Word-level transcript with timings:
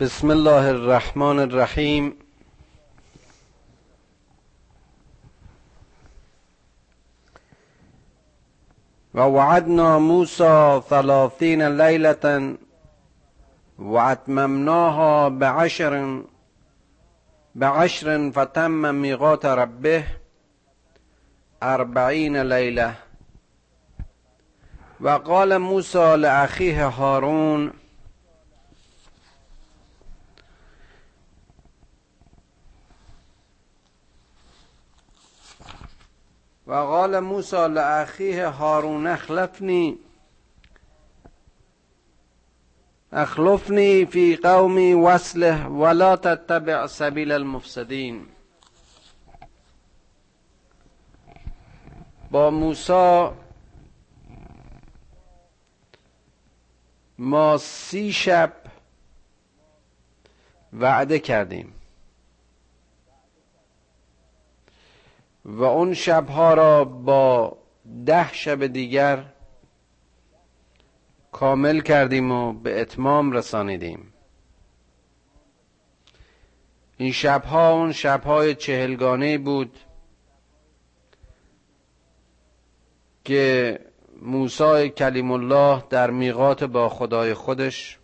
بسم 0.00 0.30
الله 0.30 0.68
الرحمن 0.68 1.38
الرحیم. 1.38 2.16
و 9.14 9.20
وعدنا 9.20 9.98
موسى 9.98 10.80
ثلاثین 10.88 11.62
لیلة 11.62 12.56
واتممناها 13.78 15.30
بعشر 15.30 16.22
بعشر 17.54 18.30
فتم 18.30 18.94
میقات 18.94 19.44
ربه 19.44 20.04
اربعین 21.62 22.36
لیله 22.36 22.96
و 25.00 25.08
قال 25.08 25.58
موسى 25.58 26.16
لأخيه 26.16 26.86
هارون 26.86 27.85
و 36.66 36.72
قال 36.72 37.20
موسى 37.20 37.68
لأخيه 37.68 38.48
هارون 38.48 39.06
اخلفني 39.06 39.96
اخلفني 43.12 44.06
في 44.06 44.36
قومي 44.36 44.94
وصله 44.94 45.68
ولا 45.68 46.14
تتبع 46.14 46.86
سبيل 46.86 47.32
المفسدين 47.32 48.26
با 52.30 52.50
موسی 52.50 53.30
ما 57.18 57.56
سی 57.58 58.12
شب 58.12 58.52
وعده 60.72 61.18
کردیم. 61.18 61.75
و 65.46 65.64
اون 65.64 65.94
شبها 65.94 66.54
را 66.54 66.84
با 66.84 67.56
ده 68.06 68.32
شب 68.32 68.66
دیگر 68.66 69.24
کامل 71.32 71.80
کردیم 71.80 72.32
و 72.32 72.52
به 72.52 72.80
اتمام 72.80 73.32
رسانیدیم. 73.32 74.12
این 76.96 77.12
شبها 77.12 77.72
اون 77.72 77.92
شبهای 77.92 78.54
چهلگانه 78.54 79.38
بود 79.38 79.78
که 83.24 83.78
موسی 84.22 84.88
کلیم 84.88 85.30
الله 85.30 85.84
در 85.90 86.10
میقات 86.10 86.64
با 86.64 86.88
خدای 86.88 87.34
خودش 87.34 87.98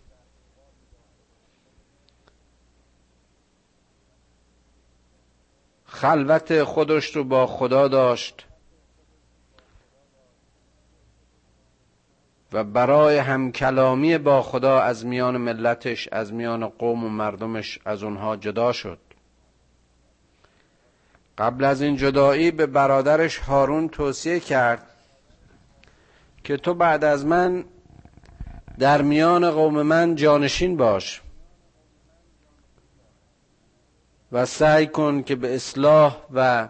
خلوت 6.03 6.65
خودش 6.65 7.17
رو 7.17 7.25
با 7.25 7.47
خدا 7.47 7.89
داشت. 7.89 8.47
و 12.53 12.65
برای 12.65 13.19
همکلامی 13.19 14.19
با 14.19 14.43
خدا 14.43 14.81
از 14.81 15.07
میان 15.07 15.37
ملتش 15.37 16.09
از 16.13 16.33
میان 16.33 16.67
قوم 16.69 17.05
و 17.05 17.09
مردمش 17.09 17.79
از 17.85 18.03
اونها 18.03 18.37
جدا 18.37 18.73
شد. 18.73 18.99
قبل 21.39 21.65
از 21.65 21.83
این 21.83 21.97
جدایی 21.97 22.51
به 22.51 22.67
برادرش 22.67 23.39
هارون 23.39 23.89
توصیه 23.89 24.41
کرد 24.41 24.87
که 26.45 26.57
تو 26.57 26.75
بعد 26.75 27.05
از 27.05 27.27
من 27.27 27.65
در 28.79 29.03
میان 29.03 29.51
قوم 29.51 29.83
من 29.83 30.15
جانشین 30.15 30.77
باش. 30.77 31.22
و 34.33 34.47
سعی 34.47 34.87
کن 34.87 35.23
که 35.23 35.37
به 35.37 35.55
اصلاح 35.55 36.17
و 36.33 36.69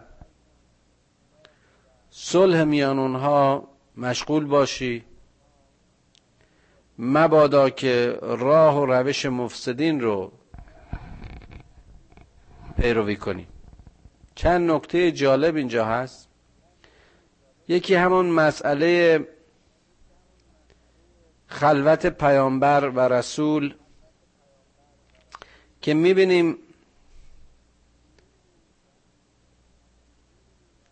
صلح 2.10 2.64
میان 2.64 2.98
اونها 2.98 3.68
مشغول 3.96 4.44
باشی. 4.44 5.04
مبادا 6.98 7.70
که 7.70 8.18
راه 8.22 8.78
و 8.78 8.86
روش 8.86 9.26
مفسدین 9.26 10.00
رو 10.00 10.32
پیروی 12.78 13.16
کنی. 13.16 13.46
چند 14.34 14.70
نکته 14.70 15.12
جالب 15.12 15.56
اینجا 15.56 15.84
هست. 15.84 16.28
یکی 17.68 17.94
همون 17.94 18.26
مسئله 18.26 19.20
خلوت 21.46 22.06
پیامبر 22.06 22.88
و 22.88 23.00
رسول 23.00 23.74
که 25.80 25.94
می‌بینیم 25.94 26.58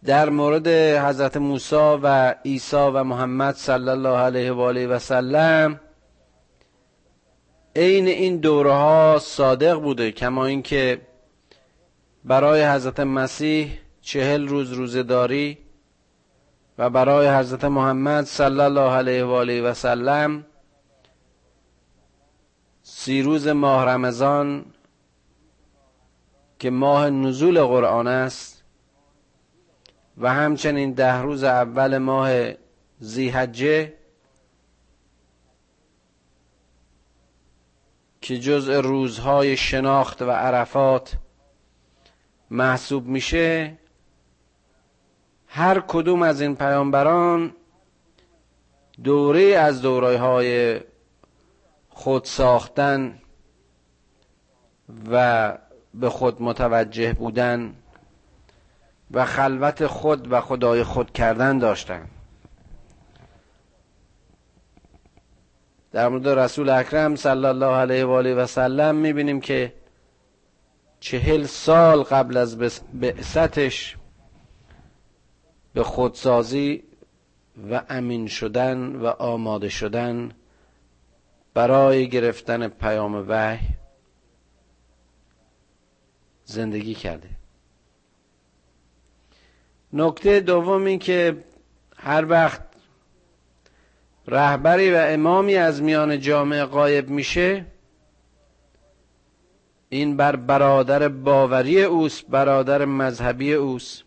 در 0.05 0.29
مورد 0.31 0.69
حضرت 1.09 1.37
موسی 1.37 1.77
و 1.77 2.35
عیسی 2.45 2.77
و 2.77 3.05
محمد 3.05 3.55
صلی 3.55 3.89
الله 3.89 4.17
علیه 4.17 4.53
و 4.53 4.61
آله 4.61 4.87
و 4.87 4.99
سلم 4.99 5.81
عین 7.77 8.07
این 8.07 8.37
دوره 8.37 8.73
ها 8.73 9.19
صادق 9.23 9.75
بوده 9.75 10.13
کما 10.13 10.47
اینکه 10.47 11.01
برای 12.25 12.65
حضرت 12.65 13.01
مسیح 13.01 13.79
چهل 14.01 14.49
روز 14.49 14.73
روزداری 14.73 15.59
و 16.79 16.91
برای 16.91 17.29
حضرت 17.29 17.65
محمد 17.65 18.25
صلی 18.25 18.61
الله 18.61 18.91
علیه 18.93 19.25
و 19.25 19.31
آله 19.31 19.63
و 19.63 19.75
سلم 19.75 20.47
سی 22.83 23.23
روز 23.23 23.49
ماه 23.49 23.85
رمضان 23.85 24.65
که 26.59 26.71
ماه 26.71 27.11
نزول 27.11 27.63
قرآن 27.63 28.07
است 28.07 28.60
و 30.19 30.35
همچنین 30.35 30.93
ده 30.93 31.15
روز 31.15 31.45
اول 31.45 31.99
ماه 31.99 32.31
زیحجه 32.99 33.93
که 38.21 38.39
جزء 38.39 38.81
روزهای 38.81 39.57
شناخت 39.57 40.23
و 40.23 40.31
عرفات 40.31 41.17
محسوب 42.51 43.07
میشه 43.07 43.79
هر 45.47 45.81
کدوم 45.81 46.23
از 46.23 46.41
این 46.41 46.57
پیامبران 46.57 47.57
دوره 49.05 49.43
از 49.43 49.83
دوره 49.83 50.19
های 50.19 50.81
خود 51.89 52.25
ساختن 52.25 53.19
و 55.11 55.59
به 55.95 56.11
خود 56.11 56.43
متوجه 56.43 57.13
بودن 57.13 57.75
و 59.13 59.25
خلوت 59.25 59.87
خود 59.87 60.33
و 60.33 60.41
خدای 60.41 60.83
خود 60.85 61.13
کردن 61.13 61.59
داشتن. 61.59 62.09
در 65.93 66.09
مورد 66.09 66.29
رسول 66.29 66.69
اکرم 66.69 67.17
صلی 67.17 67.45
الله 67.45 67.67
علیه 67.67 68.05
و 68.05 68.11
آله 68.11 68.35
و 68.35 68.47
سلم 68.47 68.95
می‌بینیم 68.95 69.41
که 69.41 69.73
چهل 71.01 71.45
سال 71.45 72.03
قبل 72.03 72.37
از 72.37 72.59
بعثتش 72.93 73.97
به 75.75 75.83
خودسازی 75.83 76.83
و 77.71 77.83
امین 77.89 78.27
شدن 78.27 78.97
و 78.97 79.07
آماده 79.07 79.69
شدن 79.69 80.33
برای 81.55 82.09
گرفتن 82.09 82.69
پیام 82.69 83.29
وحی 83.29 83.69
زندگی 86.45 86.95
کرده. 86.95 87.40
نکته 89.93 90.41
دوم 90.41 90.85
این 90.85 90.99
که 90.99 91.45
هر 91.97 92.25
وقت 92.29 92.63
رهبری 94.27 94.91
و 94.91 95.05
امامی 95.09 95.57
از 95.57 95.83
میان 95.83 96.21
جامعه 96.21 96.65
قایب 96.65 97.09
میشه 97.09 97.67
این 99.89 100.17
بر 100.17 100.37
برادر 100.37 101.09
باوری 101.09 101.83
اوست 101.83 102.27
برادر 102.27 102.85
مذهبی 102.85 103.55
اوست 103.55 104.05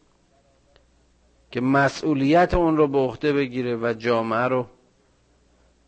که 1.51 1.61
مسئولیت 1.61 2.53
اون 2.53 2.77
رو 2.77 2.87
به 2.87 2.97
عهده 2.97 3.33
بگیره 3.33 3.75
و 3.75 3.93
جامعه 3.97 4.39
رو 4.39 4.67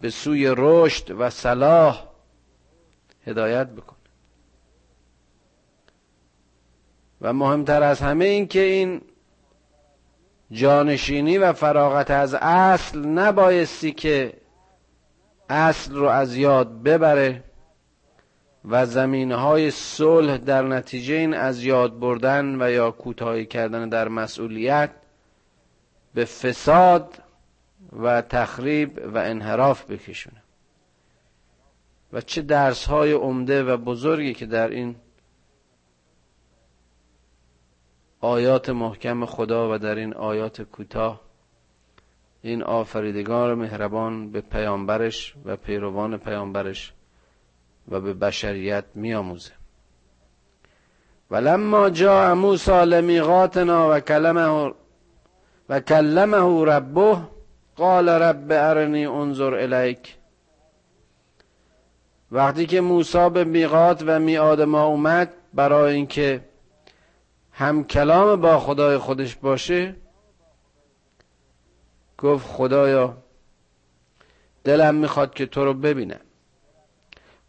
به 0.02 0.10
سوی 0.10 0.54
رشد 0.58 1.16
و 1.20 1.30
صلاح 1.30 2.08
هدایت 3.28 3.68
بکنه. 3.68 3.96
و 7.22 7.34
مهمتر 7.34 7.84
از 7.84 8.00
همه 8.00 8.26
این 8.26 8.48
که 8.48 8.60
این 8.60 9.02
جانشینی 10.56 11.38
و 11.38 11.54
فراغت 11.54 12.12
از 12.12 12.34
اصل 12.34 13.00
نبایستی 13.00 13.92
که 13.92 14.34
اصل 15.50 15.96
رو 15.96 16.06
از 16.06 16.36
یاد 16.36 16.84
ببره 16.84 17.44
و 18.66 18.86
زمین 18.86 19.32
های 19.32 19.72
صلح 19.72 20.38
در 20.38 20.62
نتیجه 20.62 21.14
این 21.16 21.34
از 21.34 21.64
یاد 21.64 22.00
بردن 22.00 22.62
و 22.62 22.72
یا 22.72 22.92
کوتاهی 22.92 23.46
کردن 23.46 23.90
در 23.90 24.08
مسئولیت 24.08 24.90
به 26.14 26.26
فساد 26.26 27.22
و 28.00 28.22
تخریب 28.22 29.00
و 29.14 29.18
انحراف 29.18 29.92
بکشونه. 29.92 30.44
و 32.14 32.22
چه 32.22 32.42
درس 32.42 32.86
های 32.86 33.12
عمده 33.12 33.64
و 33.64 33.78
بزرگی 33.78 34.34
که 34.34 34.46
در 34.46 34.70
این 34.70 34.96
آیات 38.26 38.70
محکم 38.70 39.26
خدا 39.26 39.74
و 39.74 39.78
در 39.78 39.96
این 39.96 40.14
آیات 40.14 40.62
کوتاه. 40.62 41.22
این 42.42 42.64
آفریدگار 42.64 43.56
مهربان 43.56 44.32
به 44.32 44.42
پیامبرش 44.42 45.34
و 45.46 45.56
پیروان 45.56 46.18
پیامبرش 46.18 46.94
و 47.92 48.00
به 48.00 48.14
بشریت 48.14 48.84
میآموزه. 48.96 49.52
ولما 51.32 51.90
جاء 51.90 52.34
موسی 52.34 52.72
لمیقاتنا 52.86 53.96
و 53.96 54.00
کلمه 54.00 54.74
و 55.70 55.80
کلمه 55.80 56.66
ربه 56.66 57.18
قال 57.76 58.10
رب 58.10 58.48
ارنی 58.50 59.06
انظر 59.06 59.54
الیک. 59.54 60.16
وقتی 62.32 62.66
که 62.66 62.82
موسی 62.82 63.30
به 63.30 63.44
میقات 63.44 64.04
و 64.08 64.20
میعاد 64.20 64.62
ما 64.62 64.84
اومد 64.84 65.34
برای 65.54 65.96
اینکه 65.96 66.42
هم 67.58 67.84
کلام 67.84 68.42
با 68.42 68.60
خدای 68.60 68.98
خودش 68.98 69.36
باشه؟ 69.36 69.96
گفت 72.18 72.48
خدایا 72.48 73.18
دلم 74.64 74.96
می‌خواد 74.96 75.34
که 75.34 75.46
تو 75.46 75.66
رو 75.66 75.74
ببینم. 75.74 76.20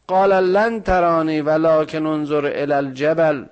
قال 0.07 0.45
لن 0.45 0.83
ترانی 0.83 1.41
ولكن 1.41 2.07
انظر 2.07 2.47
الى 2.47 2.73
الجبل. 2.73 3.45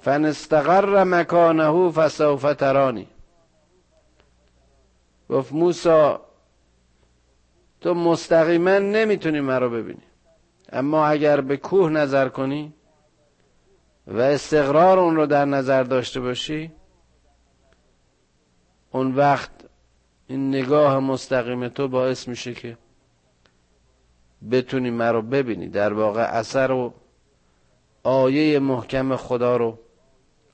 فنستقر 0.00 1.04
مکانه 1.04 1.90
فسوف 1.90 2.54
ترانی. 2.54 3.06
گفت 5.30 5.52
موسا 5.52 6.20
تو 7.80 7.94
مستقیما 7.94 8.78
نمی‌تونی 8.78 9.40
مرا 9.40 9.68
ببینی. 9.68 10.02
اما 10.72 11.06
اگر 11.06 11.40
به 11.40 11.56
کوه 11.56 11.90
نظر 11.90 12.28
کنی 12.28 12.72
و 14.08 14.20
استقرار 14.20 14.98
اون 14.98 15.16
رو 15.16 15.26
در 15.26 15.44
نظر 15.44 15.82
داشته 15.82 16.20
باشی 16.20 16.72
اون 18.92 19.14
وقت 19.14 19.50
این 20.26 20.48
نگاه 20.48 20.98
مستقیم 20.98 21.68
تو 21.68 21.88
باعث 21.88 22.28
میشه 22.28 22.54
که 22.54 22.76
بتونی 24.50 24.90
مرا 24.90 25.20
ببینی. 25.20 25.68
در 25.68 25.92
واقع 25.92 26.22
اثر 26.22 26.70
و 26.70 26.94
آیه 28.02 28.58
محکم 28.58 29.16
خدا 29.16 29.56
رو 29.56 29.78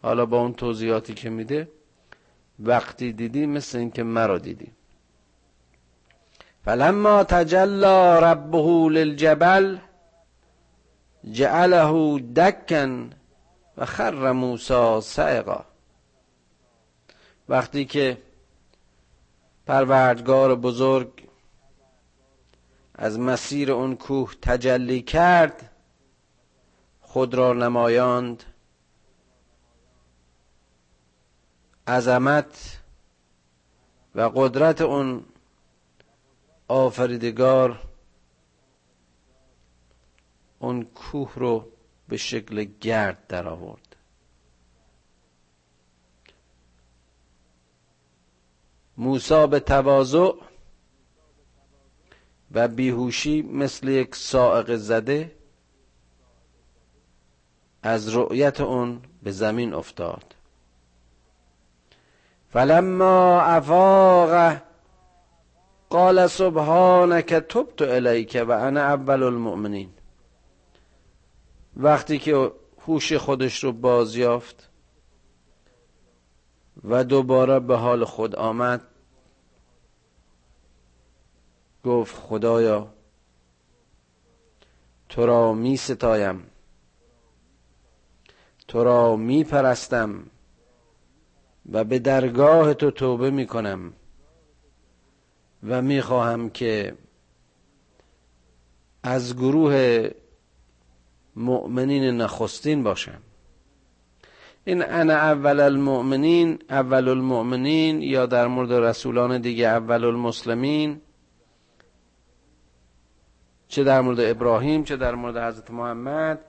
حالا 0.03 0.27
با 0.27 0.41
اون 0.41 0.55
توضیحاتی 0.55 1.15
که 1.15 1.31
میده 1.31 1.69
وقتی 2.61 3.13
دیدی 3.13 3.47
مثل 3.47 3.79
اینکه 3.79 4.03
مرا 4.03 4.39
دیدی. 4.39 4.73
فلما 6.65 7.25
تجلا 7.25 8.19
ربه 8.19 8.89
للجبل 8.91 9.79
جعله 11.31 12.19
دکن 12.19 13.11
و 13.77 13.85
خر 13.85 14.33
موسی 14.33 15.01
سعقا 15.01 15.65
وقتی 17.49 17.85
که 17.85 18.23
پروردگار 19.67 20.55
بزرگ 20.55 21.29
از 22.95 23.19
مسیر 23.19 23.73
اون 23.73 23.97
کوه 23.97 24.35
تجلی 24.43 25.03
کرد 25.03 25.71
خود 27.01 27.35
را 27.35 27.53
نمایاند. 27.53 28.45
عظمت 31.87 32.79
و 34.15 34.31
قدرت 34.35 34.81
اون 34.81 35.25
آفریدگار 36.69 37.83
اون 40.59 40.85
کوه 40.85 41.33
رو 41.35 41.74
به 42.15 42.19
شکل 42.19 42.65
گرد 42.65 43.27
در 43.27 43.49
آورد. 43.49 43.97
موسا 48.99 49.47
به 49.47 49.61
تواضع 49.61 50.31
و 52.53 52.69
بیهوشی 52.69 53.43
مثل 53.43 53.89
یک 53.89 54.17
سائق 54.17 54.77
زده 54.77 55.37
از 57.83 58.09
رؤیت 58.17 58.61
اون 58.61 59.03
به 59.23 59.31
زمین 59.31 59.75
افتاد. 59.75 60.35
فلما 62.53 63.41
افاق 63.41 64.61
قال 65.91 66.27
سبحانك 66.27 67.29
تبت 67.29 67.83
الیک 67.83 68.45
و 68.49 68.53
انا 68.53 68.81
اول 68.81 69.23
المؤمنین. 69.23 69.94
وقتی 71.77 72.19
که 72.19 72.53
هوش 72.87 73.13
خودش 73.13 73.65
رو 73.65 73.73
بازیافت 73.73 74.71
و 76.85 77.05
دوباره 77.05 77.61
به 77.61 77.77
حال 77.77 78.05
خود 78.05 78.37
آمد 78.37 78.81
گفت 81.85 82.17
خدایا 82.17 82.93
تو 85.09 85.27
را 85.27 85.53
می 85.53 85.77
ستایم 85.77 86.47
تو 88.69 88.85
را 88.85 89.17
می 89.17 89.45
پرستم 89.45 90.31
و 91.73 91.85
به 91.85 91.99
درگاه 91.99 92.75
تو 92.75 92.91
توبه 92.91 93.31
می 93.31 93.47
کنم 93.47 93.93
و 95.69 95.83
می 95.83 96.01
خواهم 96.01 96.51
که 96.51 96.97
از 99.03 99.37
گروه 99.37 100.11
مؤمنین 101.37 102.05
نخستین 102.05 102.83
باشم 102.83 103.21
این 104.65 104.83
انا 104.83 105.15
اول 105.15 105.61
المؤمنین 105.61 106.59
اول 106.71 107.09
المؤمنین 107.09 108.03
یا 108.03 108.27
در 108.27 108.47
مورد 108.47 108.73
رسولان 108.73 109.41
دیگه 109.41 109.67
اول 109.69 110.05
المسلمین. 110.05 111.01
چه 113.69 113.85
در 113.85 114.01
مورد 114.01 114.21
ابراهیم 114.21 114.85
چه 114.85 114.97
در 114.97 115.15
مورد 115.15 115.37
حضرت 115.37 115.71
محمد. 115.71 116.41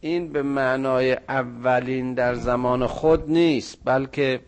این 0.00 0.32
به 0.32 0.42
معنای 0.42 1.12
اولین 1.28 2.14
در 2.14 2.34
زمان 2.34 2.86
خود 2.86 3.30
نیست 3.30 3.78
بلکه 3.84 4.40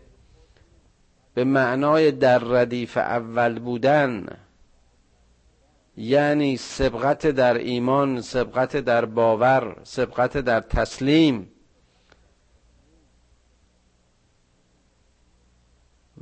به 1.33 1.43
معنای 1.43 2.11
در 2.11 2.39
ردیف 2.39 2.97
اول 2.97 3.59
بودن. 3.59 4.27
یعنی 5.97 6.57
سبقت 6.57 7.27
در 7.27 7.57
ایمان 7.57 8.21
سبقت 8.21 8.77
در 8.77 9.05
باور 9.05 9.75
سبقت 9.83 10.37
در 10.37 10.59
تسلیم. 10.59 11.49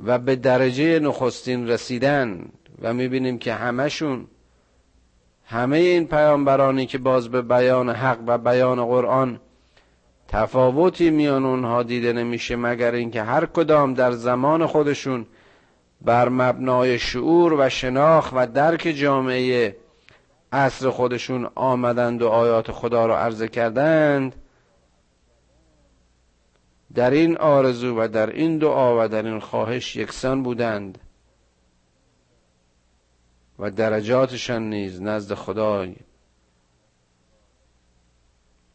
و 0.04 0.18
به 0.18 0.36
درجه 0.36 0.98
نخستین 0.98 1.68
رسیدن 1.68 2.48
و 2.82 2.94
می‌بینیم 2.94 3.38
که 3.38 3.52
همشون 3.52 4.26
همه 5.44 5.76
این 5.76 6.06
پیامبرانی 6.06 6.86
که 6.86 6.98
باز 6.98 7.28
به 7.28 7.42
بیان 7.42 7.90
حق 7.90 8.18
و 8.26 8.38
بیان 8.38 8.84
قرآن 8.86 9.40
تفاوتی 10.28 11.10
میان 11.10 11.44
اونها 11.44 11.82
دیده 11.82 12.12
نمیشه 12.12 12.56
مگر 12.56 12.92
اینکه 12.94 13.22
هر 13.22 13.46
کدام 13.46 13.94
در 13.94 14.12
زمان 14.12 14.66
خودشون 14.66 15.26
بر 16.00 16.28
مبنای 16.28 16.98
شعور 16.98 17.52
و 17.52 17.68
شناخت 17.68 18.32
و 18.36 18.46
درک 18.46 18.80
جامعه 18.80 19.76
عصر 20.52 20.90
خودشون 20.90 21.50
آمدند 21.54 22.22
و 22.22 22.28
آیات 22.28 22.72
خدا 22.72 23.06
را 23.06 23.18
عرضه 23.18 23.48
کردند 23.48 24.36
در 26.94 27.10
این 27.10 27.36
آرزو 27.36 28.00
و 28.00 28.08
در 28.08 28.30
این 28.30 28.58
دعا 28.58 29.04
و 29.04 29.08
در 29.08 29.26
این 29.26 29.40
خواهش 29.40 29.96
یکسان 29.96 30.42
بودند 30.42 30.98
و 33.58 33.70
درجاتشان 33.70 34.70
نیز 34.70 35.02
نزد 35.02 35.34
خدای 35.34 35.96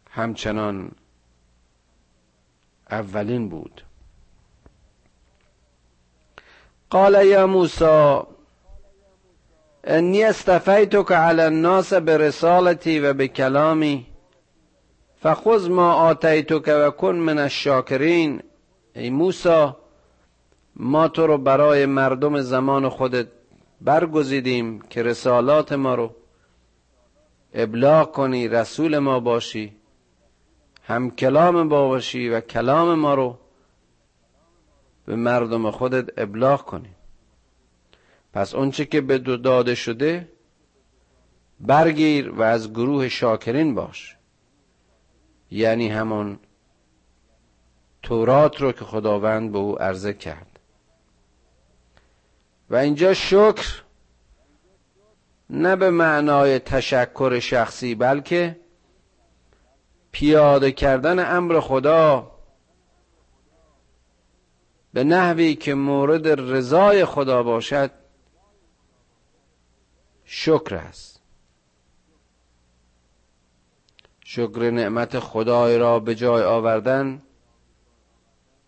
همچنان 0.09 0.91
اولین 2.89 3.49
بود. 3.49 3.81
قال 6.91 7.25
یا 7.25 7.48
موسی 7.48 8.19
انی 9.83 10.24
استفیتک 10.24 11.12
علی 11.12 11.41
الناس 11.41 11.93
برسالتی 11.93 13.00
و 13.00 13.13
بکلامی 13.13 14.05
فخذ 15.21 15.69
ما 15.69 15.93
آتیتک 15.93 16.67
و 16.67 16.91
کن 16.91 17.15
من 17.15 17.39
الشاکرین. 17.39 18.41
ای 18.95 19.10
موسی 19.10 19.67
ما 20.75 21.07
تو 21.07 21.27
رو 21.27 21.38
برای 21.38 21.86
مردم 21.86 22.41
زمان 22.41 22.89
خودت 22.89 23.27
برگزیدیم 23.81 24.81
که 24.81 25.03
رسالات 25.03 25.74
ما 25.74 25.95
رو 25.95 26.15
ابلاغ 27.53 28.12
کنی 28.12 28.48
رسول 28.48 28.98
ما 28.98 29.19
باشی 29.19 29.75
هم 30.83 31.12
کلام 31.12 31.62
ما 31.62 31.88
باشی 31.88 32.29
و 32.29 32.41
کلام 32.41 32.93
ما 32.93 33.13
رو 33.13 33.38
به 35.05 35.15
مردم 35.15 35.72
خودت 35.72 36.10
ابلاغ 36.17 36.65
کنی. 36.65 36.96
پس 38.34 38.55
اونچه 38.55 38.86
که 38.86 39.01
به 39.01 39.17
دو 39.17 39.38
داده 39.38 39.75
شده 39.75 40.29
برگیر 41.60 42.31
و 42.31 42.41
از 42.41 42.74
گروه 42.74 43.10
شاکرین 43.10 43.75
باش. 43.75 44.17
یعنی 45.51 45.89
همون 45.89 46.39
تورات 48.03 48.62
رو 48.62 48.72
که 48.72 48.86
خداوند 48.86 49.51
به 49.51 49.58
او 49.58 49.81
عرضه 49.81 50.13
کرد. 50.13 50.60
و 52.70 52.75
اینجا 52.75 53.13
شکر 53.13 53.84
نه 55.50 55.75
به 55.75 55.89
معنای 55.89 56.60
تشکر 56.60 57.39
شخصی 57.39 57.96
بلکه 57.96 58.60
پیاده 60.12 60.72
کردن 60.72 61.36
امر 61.36 61.60
خدا 61.60 62.30
به 64.93 65.03
نحوی 65.03 65.55
که 65.55 65.74
مورد 65.74 66.27
رضای 66.27 67.05
خدا 67.05 67.43
باشد 67.43 67.91
شکر 70.25 70.75
است. 70.75 71.21
شکر 74.25 74.71
نعمت 74.71 75.19
خدای 75.19 75.77
را 75.77 76.00
به 76.00 76.15
جای 76.15 76.43
آوردن 76.43 77.21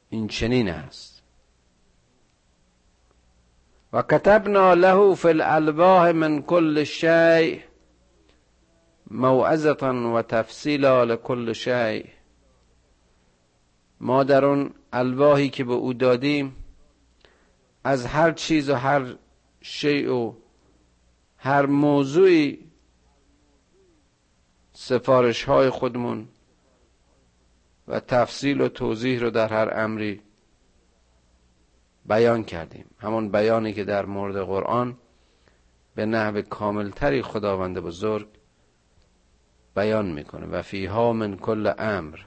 این 0.09 0.27
چنین 0.27 0.69
است. 0.69 1.23
و 3.93 4.01
کتبنا 4.01 4.73
له 4.73 5.15
فی 5.15 5.27
الالواح 5.27 6.11
من 6.11 6.41
کل 6.41 6.83
شیء 6.83 7.59
موعظه 9.11 9.73
و 9.85 10.21
تفصیلا 10.21 11.03
لکل 11.03 11.53
شیء. 11.53 12.03
ما 14.03 14.23
در 14.23 14.45
اون 14.45 14.73
الواحی 14.93 15.49
که 15.49 15.63
به 15.63 15.73
او 15.73 15.93
دادیم 15.93 16.55
از 17.83 18.05
هر 18.05 18.31
چیز 18.31 18.69
و 18.69 18.75
هر 18.75 19.15
شیء 19.61 20.13
و 20.13 20.35
هر 21.37 21.65
موضوعی 21.65 22.59
سفارش 24.73 25.43
های 25.43 25.69
خودمون 25.69 26.27
و 27.87 27.99
تفصیل 27.99 28.61
و 28.61 28.67
توضیح 28.67 29.19
رو 29.19 29.29
در 29.29 29.53
هر 29.53 29.83
امری 29.83 30.21
بیان 32.05 32.43
کردیم. 32.43 32.85
همون 32.99 33.31
بیانی 33.31 33.73
که 33.73 33.83
در 33.83 34.05
مورد 34.05 34.37
قرآن 34.45 34.97
به 35.95 36.05
نحو 36.05 36.41
کاملتری 36.41 37.21
خداوند 37.21 37.79
بزرگ 37.79 38.27
بیان 39.75 40.11
می‌کنه. 40.11 40.45
و 40.45 40.61
فیها 40.61 41.13
من 41.13 41.37
کل 41.37 41.73
امر. 41.77 42.19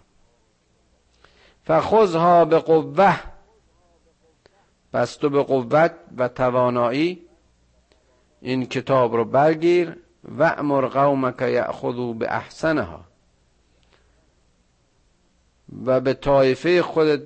فخذها 1.66 2.44
به 2.44 2.58
قوه 2.58 3.20
پس 4.92 5.16
تو 5.16 5.30
به 5.30 5.42
قوت 5.42 5.94
و 6.16 6.28
توانایی 6.28 7.23
این 8.40 8.66
کتاب 8.66 9.14
رو 9.14 9.25
برگیر 9.25 9.96
و 10.38 10.54
امر 10.58 10.87
قومک 10.87 11.42
یأخذوا 11.42 12.12
به 12.12 12.35
احسنها 12.35 13.00
و 15.87 16.00
به 16.00 16.14
طایفه 16.14 16.82
خودت 16.82 17.23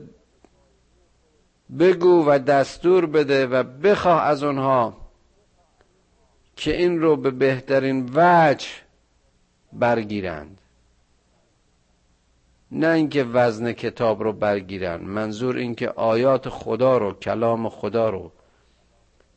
بگو 1.78 2.24
و 2.26 2.38
دستور 2.38 3.06
بده 3.06 3.46
و 3.46 3.62
بخواه 3.62 4.22
از 4.22 4.42
اونها 4.42 4.96
که 6.56 6.76
این 6.76 7.00
رو 7.00 7.16
به 7.16 7.30
بهترین 7.30 8.10
وجه 8.14 8.68
برگیرند. 9.72 10.59
نه 12.72 12.88
اینکه 12.88 13.24
وزن 13.24 13.72
کتاب 13.72 14.22
رو 14.22 14.32
برگیرند 14.32 15.02
منظور 15.02 15.56
اینکه 15.56 15.88
آیات 15.88 16.48
خدا 16.48 16.98
رو 16.98 17.12
کلام 17.12 17.68
خدا 17.68 18.10
رو 18.10 18.32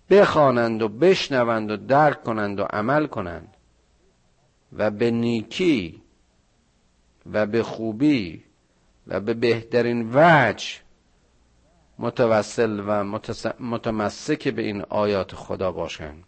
بخوانند 0.09 0.81
و 0.81 0.87
بشنوند 0.89 1.71
و 1.71 1.77
درک 1.77 2.23
کنند 2.23 2.59
و 2.59 2.63
عمل 2.63 3.07
کنند. 3.07 3.53
و 4.77 4.91
به 4.91 5.11
نیکی 5.11 6.01
و 7.31 7.45
به 7.45 7.63
خوبی 7.63 8.43
و 9.07 9.19
به 9.19 9.33
بهترین 9.33 10.09
وجه 10.13 10.67
متوسل 11.99 12.83
و 12.87 13.03
متمسک 13.59 14.47
به 14.47 14.61
این 14.61 14.81
آیات 14.81 15.35
خدا 15.35 15.71
باشند. 15.71 16.23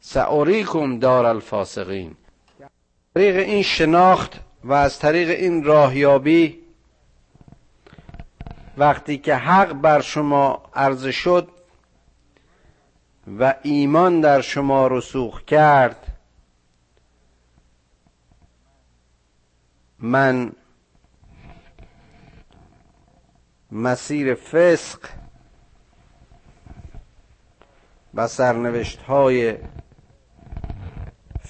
سعوریکم 0.00 0.98
دار 0.98 1.26
الفاسقین. 1.26 2.16
طریق 3.14 3.36
این 3.36 3.62
شناخت 3.62 4.40
و 4.64 4.72
از 4.72 4.98
طریق 4.98 5.30
این 5.30 5.64
راهیابی 5.64 6.60
وقتی 8.76 9.18
که 9.18 9.34
حق 9.34 9.72
بر 9.72 10.00
شما 10.00 10.62
عرضه 10.74 11.12
شد 11.12 11.48
و 13.38 13.54
ایمان 13.62 14.20
در 14.20 14.40
شما 14.40 14.86
رسوخ 14.86 15.44
کرد 15.44 16.06
من 19.98 20.52
مسیر 23.72 24.34
فسق 24.34 25.00
و 28.14 28.26
سرنوشت 28.28 29.02
های 29.02 29.56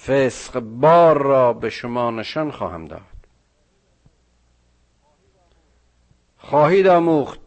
فسق 0.07 0.59
بار 0.59 1.23
را 1.23 1.53
به 1.53 1.69
شما 1.69 2.11
نشان 2.11 2.51
خواهم 2.51 2.85
داد. 2.85 3.01
خواهید 6.37 6.87
آموخت 6.87 7.39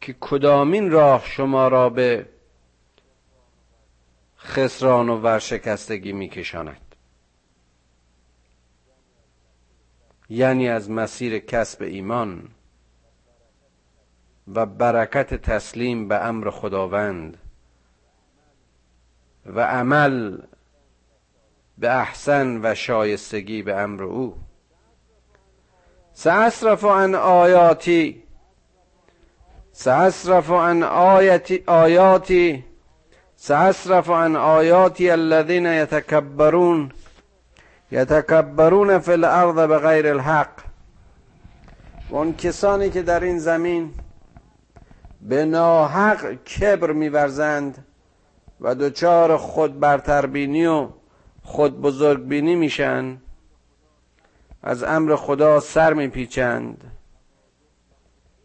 که 0.00 0.16
کدامین 0.20 0.90
راه 0.90 1.24
شما 1.26 1.68
را 1.68 1.90
به 1.90 2.26
خسران 4.38 5.08
و 5.08 5.16
ورشکستگی 5.16 6.12
میکشاند؟ 6.12 6.94
یعنی 10.28 10.68
از 10.68 10.90
مسیر 10.90 11.38
کسب 11.38 11.82
ایمان 11.82 12.48
و 14.54 14.66
برکت 14.66 15.34
تسلیم 15.34 16.08
به 16.08 16.24
امر 16.24 16.50
خداوند 16.50 17.43
و 19.46 19.60
عمل 19.60 20.38
به 21.78 21.90
احسن 21.90 22.60
و 22.62 22.74
شایستگی 22.74 23.62
به 23.62 23.76
امر 23.76 24.02
او. 24.02 24.36
سأصرف 26.12 26.84
عن 26.84 27.14
آیاتی 27.14 28.22
سأصرف 29.72 30.50
عن 30.50 30.82
آیاتی 30.82 31.64
آیاتی 31.66 32.64
سأصرف 33.36 34.10
عن 34.10 34.36
آیاتی 34.36 35.10
الذين 35.10 35.66
يتكبرون 35.66 36.92
يتكبرون 37.92 38.98
في 38.98 39.12
الارض 39.12 39.56
بغیر 39.56 40.06
الحق. 40.06 40.50
اون 42.08 42.36
کسانی 42.36 42.90
که 42.90 43.02
در 43.02 43.20
این 43.20 43.38
زمین 43.38 43.92
به 45.20 45.44
ناحق 45.44 46.34
کبر 46.44 46.92
میورزند 46.92 47.84
و 48.60 48.74
دچار 48.74 49.36
خود 49.36 49.80
برتربینی 49.80 50.66
و 50.66 50.88
خود 51.42 51.80
بزرگبینی 51.80 52.54
میشن. 52.54 53.20
از 54.62 54.82
امر 54.82 55.16
خدا 55.16 55.60
سر 55.60 55.94
میپیچند. 55.94 56.90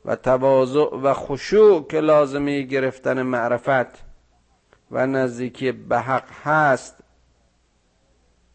و 0.05 0.15
تواضع 0.15 0.95
و 0.95 1.13
خشوع 1.13 1.87
که 1.87 1.99
لازمی 1.99 2.67
گرفتن 2.67 3.21
معرفت 3.21 4.03
و 4.91 5.07
نزدیکی 5.07 5.71
به 5.71 5.99
حق 5.99 6.29
هست 6.43 6.95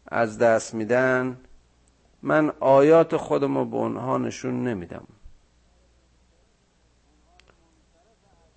از 0.07 0.37
دست 0.37 0.73
میدن. 0.73 1.37
من 2.21 2.51
آیات 2.59 3.17
خودم 3.17 3.57
رو 3.57 3.65
به 3.65 3.75
اونها 3.75 4.17
نشون 4.17 4.63
نمیدم. 4.63 5.07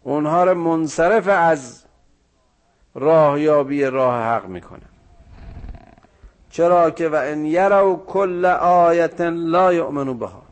اونها 0.03 0.45
رو 0.45 0.55
منصرف 0.55 1.29
از 1.29 1.85
راهیابی 2.99 3.85
راه 3.85 4.23
حق 4.23 4.47
می‌کنه. 4.47 4.81
چرا 6.51 6.91
که 6.91 7.09
و 7.09 7.15
ان 7.15 7.45
یرو 7.45 8.05
کل 8.07 8.45
آیت 8.61 9.21
لا 9.21 9.73
یؤمنو 9.73 10.15
بها. 10.15 10.43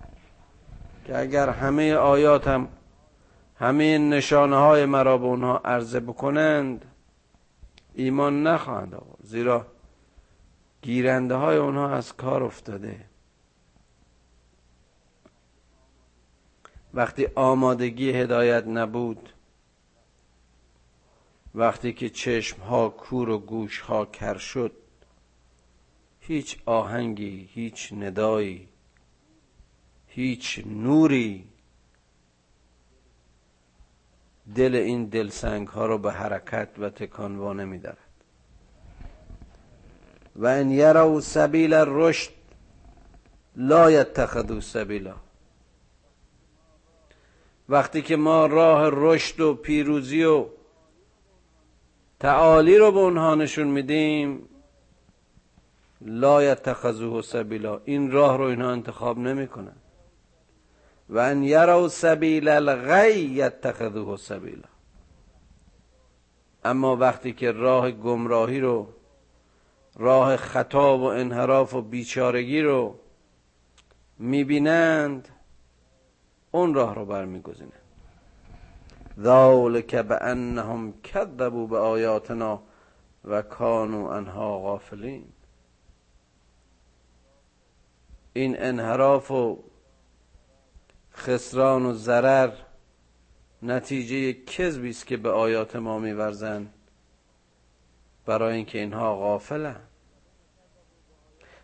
که 1.06 1.18
اگر 1.18 1.48
همه 1.48 1.94
آیات 1.94 2.48
هم 2.48 2.68
همه 3.58 3.98
نشانه 3.98 4.56
های 4.56 4.84
مرا 4.84 5.18
به 5.18 5.24
اونها 5.24 5.60
عرضه 5.64 6.00
بکنند 6.00 6.84
ایمان 7.94 8.42
نخواهند 8.42 8.94
آورد. 8.94 9.18
زیرا 9.22 9.66
گیرنده 10.82 11.34
های 11.34 11.56
اونها 11.56 11.90
از 11.90 12.16
کار 12.16 12.42
افتاده. 12.42 12.96
وقتی 16.94 17.28
آمادگی 17.34 18.10
هدایت 18.12 18.66
نبود 18.66 19.28
وقتی 21.56 21.92
که 21.92 22.10
چشم 22.10 22.60
ها 22.60 22.88
کور 22.88 23.28
و 23.28 23.38
گوش 23.38 23.80
ها 23.80 24.06
کر 24.06 24.38
شد 24.38 24.72
هیچ 26.20 26.58
آهنگی 26.66 27.48
هیچ 27.52 27.92
ندایی 27.92 28.68
هیچ 30.06 30.62
نوری 30.66 31.44
دل 34.54 34.74
این 34.74 35.04
دلسنگ 35.04 35.68
ها 35.68 35.86
رو 35.86 35.98
به 35.98 36.12
حرکت 36.12 36.68
و 36.78 36.90
تکان 36.90 37.60
نمی 37.60 37.78
دارد 37.78 37.98
و 40.36 40.46
ان 40.46 40.70
یروا 40.70 41.20
سبیل 41.20 41.72
الرشد 41.72 42.30
لا 43.56 43.90
یتخذوا 43.90 44.60
سبیلا. 44.60 45.14
وقتی 47.68 48.02
که 48.02 48.16
ما 48.16 48.46
راه 48.46 48.90
رشد 48.92 49.40
و 49.40 49.54
پیروزی 49.54 50.24
و 50.24 50.46
تعالی 52.20 52.78
رو 52.78 52.92
به 52.92 52.98
اونها 52.98 53.34
نشون 53.34 53.66
میدیم. 53.66 54.48
لا 56.00 56.42
یتخذوه 56.42 57.22
سبیلا. 57.22 57.80
این 57.84 58.10
راه 58.10 58.36
رو 58.36 58.44
اینها 58.44 58.70
انتخاب 58.70 59.18
نمی‌کنن. 59.18 59.76
و 61.08 61.18
ان 61.18 61.42
یروا 61.42 61.88
سبیل 61.88 62.48
الغی 62.48 63.20
یتخذوه 63.20 64.16
سبیلا. 64.16 64.68
اما 66.64 66.96
وقتی 66.96 67.32
که 67.32 67.52
راه 67.52 67.90
گمراهی 67.90 68.60
رو 68.60 68.88
راه 69.96 70.36
خطا 70.36 70.98
و 70.98 71.02
انحراف 71.02 71.74
و 71.74 71.82
بیچارگی 71.82 72.60
رو 72.62 72.98
می‌بینند 74.18 75.28
اون 76.50 76.74
راه 76.74 76.94
رو 76.94 77.04
برمیگزینند. 77.04 77.85
ذالک 79.20 79.94
بانهم 79.94 80.94
کذبوا 81.02 81.66
بآیاتنا 81.66 82.62
و 83.24 83.42
کانوا 83.42 84.16
انها 84.16 84.58
غافلین. 84.58 85.24
این 88.32 88.56
انحراف 88.58 89.30
و 89.30 89.58
خسران 91.14 91.86
و 91.86 91.92
ضرر 91.92 92.52
نتیجه 93.62 94.32
کذبی 94.44 94.90
است 94.90 95.06
که 95.06 95.16
به 95.16 95.30
آیات 95.30 95.76
ما 95.76 95.98
میورزند 95.98 96.72
برای 98.26 98.56
اینکه 98.56 98.78
اینها 98.78 99.16
غافلن. 99.16 99.80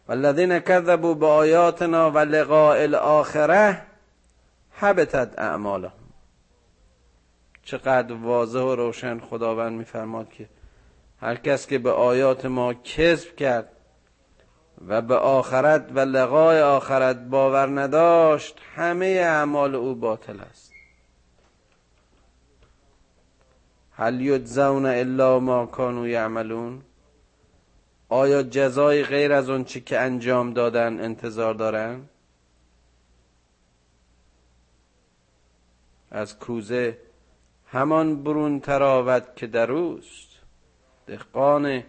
والذین 0.09 0.59
کذبوا 0.59 1.15
بآیاتنا 1.15 2.11
و 2.11 2.19
لقاء 2.19 2.83
الاخره 2.83 3.83
حبتت 4.71 5.39
اعمالهم. 5.39 6.02
چقدر 7.63 8.13
واضح 8.13 8.61
و 8.61 8.75
روشن 8.75 9.21
خداوند 9.21 9.79
میفرماد 9.79 10.31
که 10.31 10.49
هر 11.21 11.37
کس 11.37 11.67
که 11.67 11.79
به 11.79 11.91
آیات 11.91 12.47
ما 12.47 12.75
کذب 12.75 13.37
کرد 13.37 13.69
و 14.89 15.03
به 15.03 15.15
آخرت 15.17 15.87
و 15.95 15.99
لقای 15.99 16.61
آخرت 16.61 17.17
باور 17.17 17.81
نداشت 17.81 18.61
همه 18.75 19.07
اعمال 19.07 19.75
او 19.75 19.95
باطل 19.95 20.41
است. 20.41 20.73
هل 23.93 24.21
یجزون 24.21 24.87
الا 24.87 25.41
ما 25.41 25.67
کانوا 25.67 26.09
یعملون؟ 26.09 26.83
آیا 28.09 28.43
جزای 28.43 29.05
غیر 29.05 29.33
از 29.33 29.51
اون 29.51 29.65
چی 29.65 29.81
که 29.81 30.01
انجام 30.01 30.53
دادن 30.53 31.01
انتظار 31.05 31.55
دارن؟ 31.55 32.01
از 36.11 36.39
کوزه 36.39 36.99
همان 37.73 38.23
برون 38.23 38.61
تراود 38.61 39.35
که 39.37 39.47
دروست 39.47 40.29
دهقان 41.07 41.83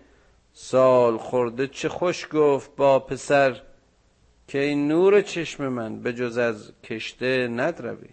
سال 0.54 1.18
خورده 1.18 1.68
چه 1.68 1.90
خوش 1.90 2.28
گفت 2.32 2.76
با 2.76 3.00
پسر 3.00 3.62
که 4.48 4.60
این 4.60 4.88
نور 4.88 5.22
چشم 5.22 5.68
من 5.68 6.02
به 6.02 6.14
جز 6.14 6.38
از 6.38 6.72
کشته 6.84 7.48
ندروی. 7.48 8.10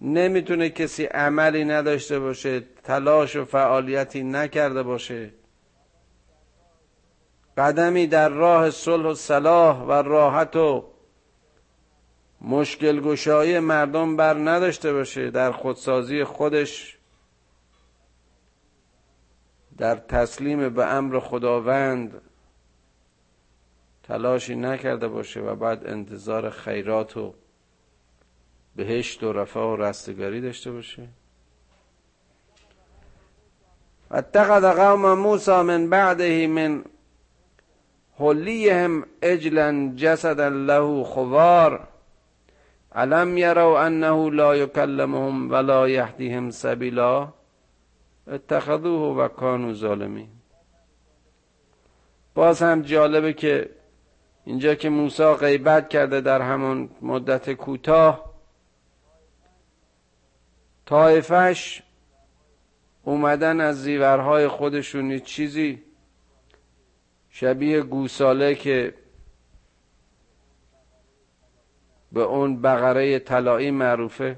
نمی‌تونه 0.00 0.70
کسی 0.70 1.04
عملی 1.04 1.64
نداشته 1.64 2.18
باشه 2.18 2.60
تلاش 2.60 3.36
و 3.36 3.44
فعالیتی 3.44 4.22
نکرده 4.22 4.82
باشه. 4.82 5.30
قدمی 7.56 8.06
در 8.06 8.28
راه 8.28 8.70
صلح 8.70 9.06
و 9.06 9.14
صلاح 9.14 9.82
و 9.82 9.92
راحت 9.92 10.56
و 10.56 10.93
مشکل 12.44 13.00
گشایی 13.00 13.58
مردم 13.58 14.16
بر 14.16 14.34
نداشته 14.34 14.92
باشه. 14.92 15.30
در 15.30 15.52
خودسازی 15.52 16.24
خودش 16.24 16.98
در 19.78 19.94
تسلیم 19.96 20.68
به 20.68 20.86
امر 20.86 21.20
خداوند 21.20 22.20
تلاشی 24.02 24.56
نکرده 24.56 25.08
باشه 25.08 25.40
و 25.40 25.54
بعد 25.54 25.86
انتظار 25.86 26.50
خیرات 26.50 27.16
و 27.16 27.34
بهشت 28.76 29.22
و 29.22 29.32
رفاه 29.32 29.72
و 29.72 29.76
رستگاری 29.76 30.40
داشته 30.40 30.72
باشه. 30.72 31.08
اتخذ 34.10 34.64
قوم 34.64 35.14
موسى 35.14 35.62
من 35.62 35.90
بعده 35.90 36.46
من 36.46 36.84
حلیهم 38.18 39.06
اجلا 39.22 39.92
جسدا 39.96 40.48
له 40.48 41.04
خوار. 41.04 41.93
علم 42.94 43.38
یروا 43.38 43.82
انه 43.82 44.30
لا 44.30 44.56
یکلمهم 44.56 45.50
ولا 45.50 45.88
یهدیهم 45.88 46.50
سبیلا 46.50 47.32
اتخذوه 48.28 49.16
و 49.16 49.28
کانوا 49.28 49.72
ظالمین. 49.72 50.28
باز 52.34 52.62
هم 52.62 52.82
جالبه 52.82 53.32
که 53.32 53.70
اینجا 54.44 54.74
که 54.74 54.88
موسی 54.88 55.34
غیبت 55.34 55.88
کرده 55.88 56.20
در 56.20 56.42
همون 56.42 56.90
مدت 57.02 57.52
کوتاه 57.52 58.34
طایفش 60.86 61.82
اومدن 63.02 63.60
از 63.60 63.82
زیورهای 63.82 64.48
خودشون 64.48 65.18
چیزی 65.18 65.82
شبیه 67.30 67.80
گوساله 67.82 68.54
که 68.54 68.94
به 72.14 72.20
اون 72.20 72.62
بقره 72.62 73.18
طلایی 73.18 73.70
معروفه. 73.70 74.36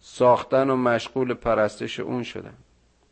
ساختن 0.00 0.70
و 0.70 0.76
مشغول 0.76 1.34
پرستش 1.34 2.00
اون 2.00 2.22
شدن. 2.22 2.54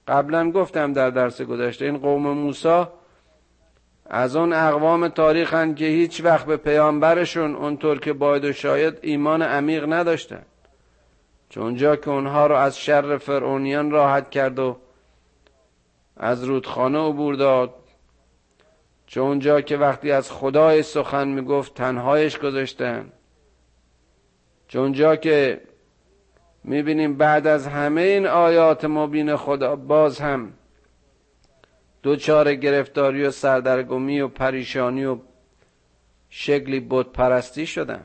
قبلا 0.08 0.50
گفتم 0.50 0.92
در 0.92 1.10
درس 1.10 1.42
گذشته 1.42 1.84
این 1.84 1.98
قوم 1.98 2.28
موسی 2.28 2.84
از 4.06 4.36
اون 4.36 4.52
اقوام 4.52 5.08
تاریخن 5.08 5.74
که 5.74 5.84
هیچ 5.84 6.24
وقت 6.24 6.46
به 6.46 6.56
پیامبرشون 6.56 7.54
اونطور 7.54 7.98
که 8.00 8.12
باید 8.12 8.44
و 8.44 8.52
شاید 8.52 8.98
ایمان 9.02 9.42
عمیق 9.42 9.92
نداشتن. 9.92 10.42
چون 11.48 11.76
جا 11.76 11.96
که 11.96 12.10
اونها 12.10 12.46
رو 12.46 12.54
از 12.54 12.78
شر 12.78 13.18
فرعونیان 13.18 13.90
راحت 13.90 14.30
کرد 14.30 14.58
و 14.58 14.76
از 16.16 16.44
رودخانه 16.44 16.98
عبور 16.98 17.34
داد 17.34 17.74
چون 19.06 19.38
جا 19.38 19.60
که 19.60 19.76
وقتی 19.76 20.12
از 20.12 20.32
خدای 20.32 20.82
سخن 20.82 21.28
می‌گفت 21.28 21.74
تنهایش 21.74 22.38
گذاشتن. 22.38 23.12
چون 24.68 24.92
جا 24.92 25.16
که 25.16 25.60
می‌بینیم 26.64 27.16
بعد 27.16 27.46
از 27.46 27.66
همه 27.66 28.00
این 28.00 28.26
آیات 28.26 28.84
مبین 28.84 29.36
خدا 29.36 29.76
باز 29.76 30.20
هم 30.20 30.52
دوچار 32.02 32.54
گرفتاری 32.54 33.24
و 33.24 33.30
سردرگمی 33.30 34.20
و 34.20 34.28
پریشانی 34.28 35.04
و 35.04 35.18
شکلی 36.30 36.80
بود 36.80 37.12
پرستی 37.12 37.66
شدن. 37.66 38.04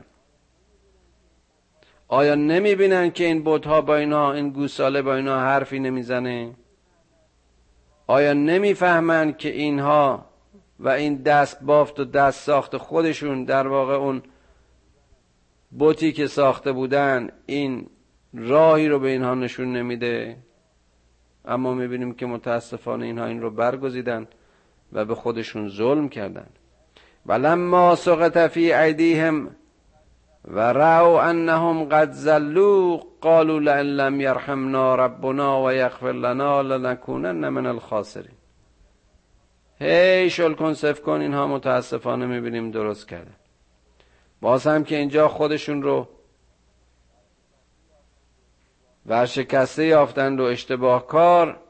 آیا 2.08 2.34
نمی‌بینن 2.34 3.10
که 3.10 3.24
این 3.24 3.42
بودها 3.42 3.80
با 3.80 3.96
اینا 3.96 4.32
این 4.32 4.50
گوساله 4.50 5.02
با 5.02 5.16
اینا 5.16 5.40
حرفی 5.40 5.78
نمی‌زنه؟ 5.78 6.54
آیا 8.06 8.32
نمی‌فهمند 8.32 9.36
که 9.36 9.48
اینها 9.48 10.31
و 10.80 10.88
این 10.88 11.22
دست 11.22 11.62
بافت 11.62 12.00
و 12.00 12.04
دست 12.04 12.40
ساخت 12.40 12.76
خودشون 12.76 13.44
در 13.44 13.68
واقع 13.68 13.94
اون 13.94 14.22
بوتی 15.70 16.12
که 16.12 16.26
ساخته 16.26 16.72
بودن 16.72 17.28
این 17.46 17.86
راهی 18.34 18.88
رو 18.88 18.98
به 18.98 19.08
اینها 19.08 19.34
نشون 19.34 19.72
نمیده. 19.72 20.36
اما 21.44 21.74
می‌بینیم 21.74 22.14
که 22.14 22.26
متاسفانه 22.26 23.06
اینها 23.06 23.26
این 23.26 23.40
رو 23.40 23.50
برگزیدن 23.50 24.26
و 24.92 25.04
به 25.04 25.14
خودشون 25.14 25.68
ظلم 25.68 26.08
کردن. 26.08 26.46
ولما 27.26 27.94
سقط 27.94 28.50
فی 28.50 28.72
ایدیهم 28.72 29.50
و 30.44 30.60
رأوا 30.60 31.22
انهم 31.22 31.84
قد 31.84 32.12
زلوا 32.12 33.00
قالوا 33.20 33.58
لئن 33.58 33.86
لم 33.86 34.20
يرحمنا 34.20 34.94
ربنا 34.94 35.64
و 35.64 35.72
یغفر 35.72 36.12
لنا 36.12 36.62
لنکونن 36.62 37.48
من 37.48 37.66
الخاسرین. 37.66 38.41
هی 39.82 40.30
شل 40.30 40.54
کن 40.54 40.74
صف 40.74 41.02
کن 41.02 41.20
اینها 41.20 41.46
متاسفانه 41.46 42.26
می‌بینیم 42.26 42.70
درست 42.70 43.08
کردن. 43.08 43.34
باز 44.40 44.66
هم 44.66 44.84
که 44.84 44.96
اینجا 44.96 45.28
خودشون 45.28 45.82
رو 45.82 46.08
ورشکسته 49.06 49.84
یافتند 49.84 50.40
و 50.40 50.44
اشتباه 50.44 51.06
کار 51.06 51.60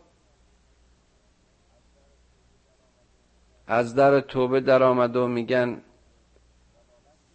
از 3.66 3.94
در 3.94 4.20
توبه 4.20 4.60
در 4.60 4.82
آمده 4.82 5.18
و 5.18 5.26
میگن 5.26 5.82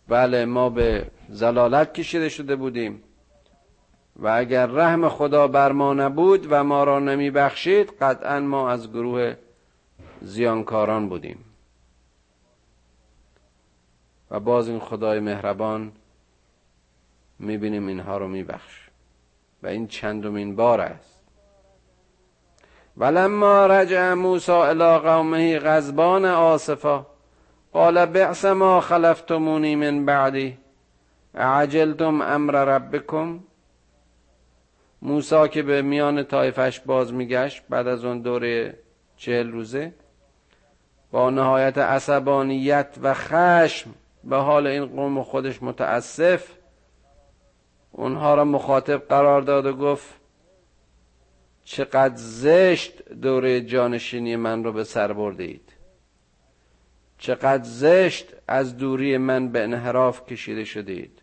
بله 0.08 0.46
ما 0.46 0.70
به 0.70 1.12
زلالت 1.30 1.94
کشیده 1.94 2.30
شده 2.30 2.56
بودیم 2.56 3.04
و 4.16 4.28
اگر 4.28 4.66
رحم 4.66 5.10
خدا 5.10 5.48
بر 5.48 5.72
ما 5.72 5.94
نبود 5.94 6.48
و 6.50 6.64
ما 6.64 6.84
را 6.84 7.00
نمی 7.00 7.32
بخشید 7.32 7.94
قطعا 8.02 8.40
ما 8.40 8.70
از 8.70 8.92
گروه 8.92 9.36
زیانکاران 10.22 11.10
بودیم. 11.10 11.46
و 14.32 14.40
باز 14.40 14.70
این 14.70 14.80
خدای 14.80 15.20
مهربان 15.20 15.92
می‌بینیم 17.40 17.88
اینها 17.88 18.18
رو 18.18 18.28
میبخش. 18.28 18.90
و 19.64 19.68
این 19.68 19.88
چندمین 19.88 20.56
بار 20.56 20.82
است. 20.82 21.18
ولما 22.98 23.66
رجع 23.66 24.14
موسی 24.14 24.52
الى 24.52 24.98
قومه 24.98 25.60
غضبان 25.60 26.26
آصفا 26.26 27.06
قال 27.74 28.06
بعث 28.06 28.46
ما 28.46 28.82
خلفتمونی 28.82 29.76
من 29.76 30.06
بعدی 30.06 30.58
عجلتم 31.36 32.22
امر 32.22 32.66
ربکم؟ 32.66 33.40
موسی 35.02 35.50
که 35.50 35.64
به 35.64 35.82
میان 35.82 36.24
طایفش 36.24 36.80
باز 36.80 37.14
میگشت 37.14 37.64
بعد 37.70 37.88
از 37.88 38.06
اون 38.06 38.22
دوره 38.22 38.80
چهل 39.18 39.52
روزه 39.52 39.94
با 41.12 41.30
نهایت 41.30 41.78
عصبانیت 41.78 42.98
و 43.02 43.14
خشم 43.14 43.90
به 44.24 44.38
حال 44.38 44.68
این 44.68 44.86
قوم 44.86 45.24
خودش 45.24 45.64
متاسف 45.64 46.52
اونها 47.92 48.36
را 48.36 48.46
مخاطب 48.46 48.98
قرار 48.98 49.42
داد 49.42 49.66
و 49.66 49.74
گفت 49.74 50.20
چقدر 51.64 52.16
زشت 52.16 53.10
دوره 53.10 53.62
جانشینی 53.62 54.36
من 54.36 54.64
رو 54.64 54.72
به 54.72 54.84
سر 54.84 55.14
بردید. 55.14 55.74
چقدر 57.18 57.64
زشت 57.64 58.34
از 58.48 58.78
دوری 58.78 59.18
من 59.18 59.52
به 59.52 59.64
انحراف 59.64 60.26
کشیده 60.26 60.64
شدید. 60.64 61.22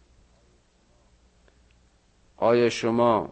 آیا 2.37 2.69
شما 2.69 3.31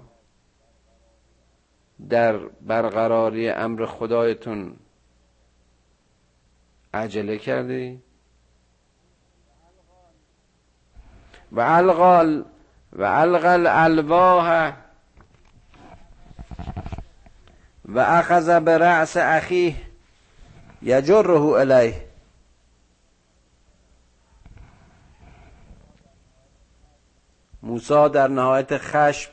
در 2.09 2.37
برقراری 2.39 3.49
امر 3.49 3.87
خدایتون 3.87 4.77
عجله 6.95 7.39
کردی 7.39 8.03
و 11.53 11.61
القال 11.61 12.45
و 12.93 13.03
القل 13.03 13.67
الواح 13.67 14.73
و 17.85 17.99
اخذ 17.99 18.61
به 18.61 18.79
رأس 18.79 19.17
اخیه 19.17 19.77
یجره 20.83 21.41
الیه. 21.41 22.09
موسی 27.63 28.09
در 28.09 28.29
نهایت 28.29 28.79
خشم 28.79 29.31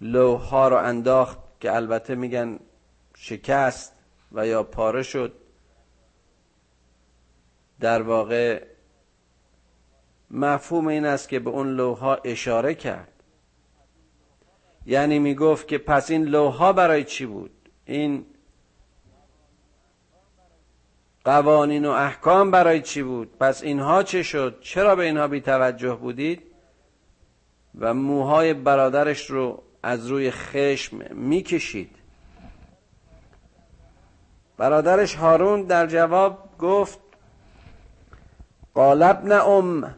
لوها 0.00 0.68
رو 0.68 0.76
انداخت 0.76 1.38
که 1.60 1.74
البته 1.74 2.14
میگن 2.14 2.58
شکست. 3.16 3.95
و 4.32 4.46
یا 4.46 4.62
پاره 4.62 5.02
شد. 5.02 5.32
در 7.80 8.02
واقع 8.02 8.66
مفهوم 10.30 10.86
این 10.86 11.04
است 11.04 11.28
که 11.28 11.38
به 11.38 11.50
اون 11.50 11.76
لوها 11.76 12.14
اشاره 12.14 12.74
کرد. 12.74 13.12
یعنی 14.86 15.18
می‌گفت 15.18 15.68
که 15.68 15.78
پس 15.78 16.10
این 16.10 16.24
لوها 16.24 16.72
برای 16.72 17.04
چی 17.04 17.26
بود؟ 17.26 17.50
این 17.84 18.26
قوانین 21.24 21.86
و 21.86 21.90
احکام 21.90 22.50
برای 22.50 22.82
چی 22.82 23.02
بود؟ 23.02 23.38
پس 23.38 23.62
اینها 23.62 24.02
چه 24.02 24.22
شد؟ 24.22 24.58
چرا 24.60 24.96
به 24.96 25.04
اینها 25.04 25.28
بی 25.28 25.40
توجه 25.40 25.94
بودید؟ 25.94 26.42
و 27.78 27.94
موهای 27.94 28.54
برادرش 28.54 29.30
رو 29.30 29.62
از 29.82 30.06
روی 30.06 30.30
خشم 30.30 31.14
می‌کشید. 31.14 31.90
برادرش 34.58 35.14
هارون 35.14 35.62
در 35.62 35.86
جواب 35.86 36.38
گفت 36.58 36.98
قال 38.74 39.02
ابن 39.02 39.32
ام 39.32 39.94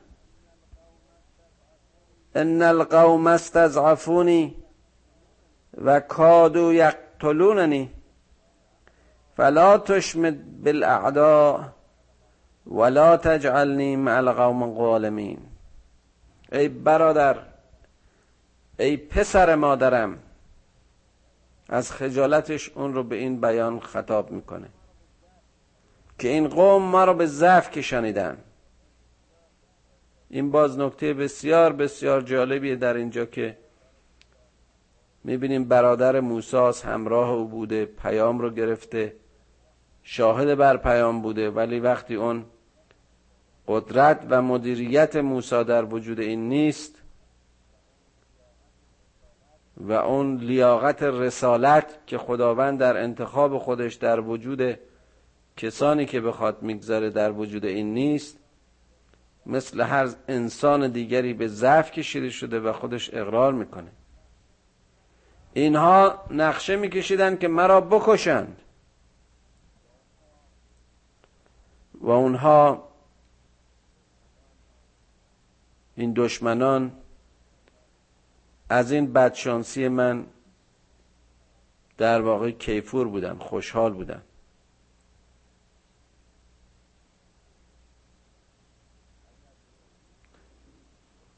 ان 2.34 2.62
القوم 2.62 3.26
استضعفونی 3.26 4.54
و 5.84 6.00
کادو 6.00 6.72
یقتلوننی 6.72 7.90
فلا 9.36 9.78
تشمد 9.78 10.64
بالاعداء 10.64 11.60
ولا 12.66 13.16
تجعلنی 13.16 13.96
مع 13.96 14.16
القوم 14.16 14.62
الظالمین. 14.62 15.38
ای 16.52 16.68
برادر 16.68 17.36
ای 18.78 18.96
پسر 18.96 19.54
مادرم 19.54 20.18
از 21.68 21.92
خجالتش 21.92 22.70
اون 22.74 22.94
رو 22.94 23.02
به 23.02 23.16
این 23.16 23.40
بیان 23.40 23.80
خطاب 23.80 24.30
می‌کنه 24.30 24.68
که 26.18 26.28
این 26.28 26.48
قوم 26.48 26.82
ما 26.82 27.04
رو 27.04 27.14
به 27.14 27.26
ضعف 27.26 27.70
کشانیدن. 27.70 28.38
این 30.30 30.50
باز 30.50 30.78
نکته 30.78 31.14
بسیار 31.14 31.72
بسیار 31.72 32.20
جالبیه 32.20 32.76
در 32.76 32.94
اینجا 32.94 33.24
که 33.24 33.58
می‌بینیم 35.24 35.64
برادر 35.64 36.20
موساس 36.20 36.84
همراه 36.84 37.30
او 37.30 37.48
بوده 37.48 37.84
پیام 37.84 38.38
رو 38.38 38.50
گرفته 38.50 39.16
شاهد 40.02 40.54
بر 40.54 40.76
پیام 40.76 41.22
بوده 41.22 41.50
ولی 41.50 41.80
وقتی 41.80 42.14
اون 42.14 42.44
قدرت 43.68 44.26
و 44.30 44.42
مدیریت 44.42 45.16
موسی 45.16 45.64
در 45.64 45.84
وجود 45.84 46.20
این 46.20 46.48
نیست 46.48 46.97
و 49.80 49.92
اون 49.92 50.36
لیاقت 50.36 51.02
رسالت 51.02 51.98
که 52.06 52.18
خداوند 52.18 52.78
در 52.78 52.96
انتخاب 52.96 53.58
خودش 53.58 53.94
در 53.94 54.20
وجود 54.20 54.78
کسانی 55.56 56.06
که 56.06 56.20
بخواد 56.20 56.62
می‌گذاره 56.62 57.10
در 57.10 57.32
وجود 57.32 57.64
این 57.64 57.94
نیست 57.94 58.38
مثل 59.46 59.80
هر 59.80 60.08
انسان 60.28 60.88
دیگری 60.90 61.34
به 61.34 61.48
ضعف 61.48 61.90
کشیده 61.90 62.30
شده 62.30 62.60
و 62.60 62.72
خودش 62.72 63.14
اقرار 63.14 63.52
می‌کنه. 63.52 63.90
اینها 65.52 66.24
نقشه 66.30 66.76
میکشیدن 66.76 67.36
که 67.36 67.48
مرا 67.48 67.80
بکشند. 67.80 68.62
و 72.00 72.10
اونها 72.10 72.88
این 75.96 76.12
دشمنان 76.16 76.92
از 78.68 78.92
این 78.92 79.12
بدشانسی 79.12 79.88
من 79.88 80.26
در 81.98 82.20
واقع 82.20 82.50
کیفور 82.50 83.08
بودن 83.08 83.38
خوشحال 83.38 83.92
بودن 83.92 84.22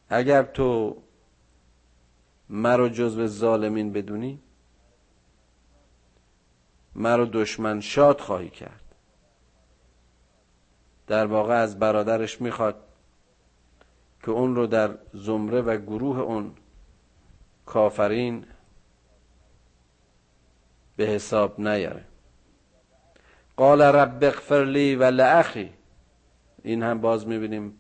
اگر 0.08 0.42
تو 0.42 1.02
مرا 2.48 2.88
جزو 2.88 3.26
ظالمین 3.26 3.92
بدونی 3.92 4.40
مرا 6.94 7.24
دشمن 7.24 7.80
شاد 7.80 8.20
خواهی 8.20 8.50
کرد. 8.50 8.94
در 11.06 11.26
واقع 11.26 11.54
از 11.54 11.78
برادرش 11.78 12.40
می‌خواد 12.40 12.76
که 14.22 14.30
اون 14.30 14.54
رو 14.54 14.66
در 14.66 14.98
زمره 15.12 15.60
و 15.60 15.76
گروه 15.76 16.18
اون 16.18 16.54
کافرین 17.70 18.46
به 20.96 21.06
حساب 21.06 21.60
نیاره. 21.60 22.04
قال 23.56 23.82
رب 23.82 24.24
اغفر 24.24 24.64
لی 24.64 24.96
و 24.96 25.04
لأخی. 25.04 25.70
این 26.62 26.82
هم 26.82 27.00
باز 27.00 27.26
می‌بینیم 27.26 27.78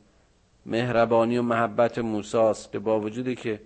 مهربانی 0.66 1.38
و 1.38 1.42
محبت 1.42 1.98
موساست 1.98 2.72
که 2.72 2.78
با 2.78 3.00
وجودی 3.00 3.34
که 3.34 3.60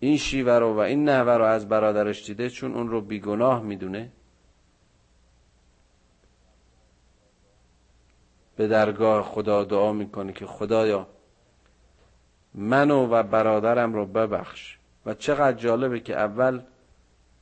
این 0.00 0.16
شیوه 0.16 0.52
رو 0.52 0.74
و 0.74 0.78
این 0.78 1.08
نحوه 1.08 1.32
رو 1.32 1.44
از 1.44 1.68
برادرش 1.68 2.26
دیده 2.26 2.50
چون 2.50 2.74
اون 2.74 2.88
رو 2.88 3.00
بیگناه 3.00 3.62
می‌دونه 3.62 4.12
به 8.56 8.66
درگاه 8.68 9.22
خدا 9.22 9.64
دعا 9.64 9.92
می‌کنه 9.92 10.32
که 10.32 10.46
خدایا 10.46 11.06
منو 12.58 13.06
و 13.06 13.22
برادرم 13.22 13.92
رو 13.92 14.06
ببخش. 14.06 14.78
و 15.06 15.14
چقدر 15.14 15.56
جالبه 15.56 16.00
که 16.00 16.16
اول 16.16 16.60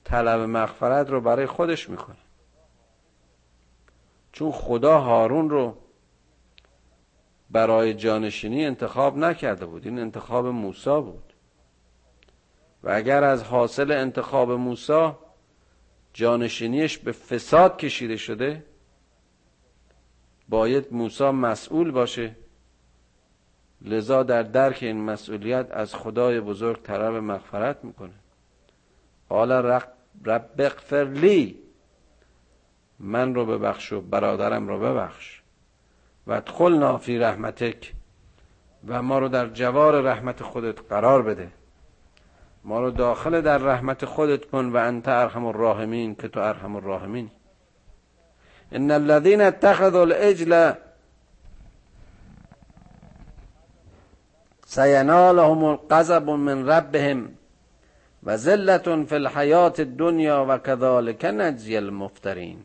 طلب 0.04 0.40
مغفرت 0.40 1.10
رو 1.10 1.20
برای 1.20 1.46
خودش 1.46 1.90
می‌کنه. 1.90 2.16
چون 4.32 4.52
خدا 4.52 4.98
هارون 4.98 5.50
رو 5.50 5.76
برای 7.50 7.94
جانشینی 7.94 8.64
انتخاب 8.64 9.16
نکرده 9.16 9.66
بود. 9.66 9.84
این 9.84 9.98
انتخاب 9.98 10.46
موسی 10.46 11.00
بود. 11.00 11.32
و 12.82 12.90
اگر 12.90 13.24
از 13.24 13.42
حاصل 13.42 13.90
انتخاب 13.92 14.50
موسی 14.50 15.10
جانشینیش 16.12 16.98
به 16.98 17.12
فساد 17.12 17.78
کشیده 17.78 18.16
شده 18.16 18.64
باید 20.48 20.92
موسی 20.92 21.30
مسئول 21.30 21.90
باشه 21.90 22.36
لذا 23.82 24.22
در 24.22 24.42
درک 24.42 24.78
این 24.82 25.00
مسئولیت 25.00 25.66
از 25.70 25.94
خدای 25.94 26.40
بزرگ 26.40 26.82
طلب 26.82 27.14
مغفرت 27.14 27.84
می‌کنه. 27.84 28.12
قال 29.28 29.52
رب 30.24 30.50
اغفر 30.58 31.04
لی. 31.04 31.58
من 32.98 33.34
رو 33.34 33.46
ببخش 33.46 33.92
و 33.92 34.00
برادرم 34.00 34.68
رو 34.68 34.80
ببخش. 34.80 35.40
و 36.26 36.32
ادخلنا 36.32 36.98
فی 36.98 37.18
رحمتک. 37.18 37.92
و 38.88 39.02
ما 39.02 39.18
رو 39.18 39.28
در 39.28 39.46
جوار 39.46 40.00
رحمت 40.00 40.42
خودت 40.42 40.80
قرار 40.88 41.22
بده. 41.22 41.50
ما 42.66 42.80
رو 42.80 42.90
داخل 42.90 43.40
در 43.40 43.58
رحمت 43.58 44.04
خودت 44.04 44.44
کن 44.44 44.66
و 44.66 44.76
انت 44.76 45.08
ارحم 45.08 45.44
الراحمین 45.44 46.14
که 46.14 46.28
تو 46.28 46.40
ارحم 46.40 46.76
الراحمین 46.76 47.30
ان 48.72 48.90
الذين 48.90 49.40
اتخذوا 49.40 50.00
العجل 50.00 50.72
سینالهم 54.68 55.64
الغضب 55.64 56.30
من 56.30 56.68
ربهم 56.68 57.28
و 58.22 58.36
ذلت 58.36 59.04
فی 59.04 59.14
الحیات 59.14 59.80
الدنیا 59.80 60.46
و 60.48 60.58
کذالک 60.58 61.24
نجزی 61.24 61.76
المفترین. 61.76 62.58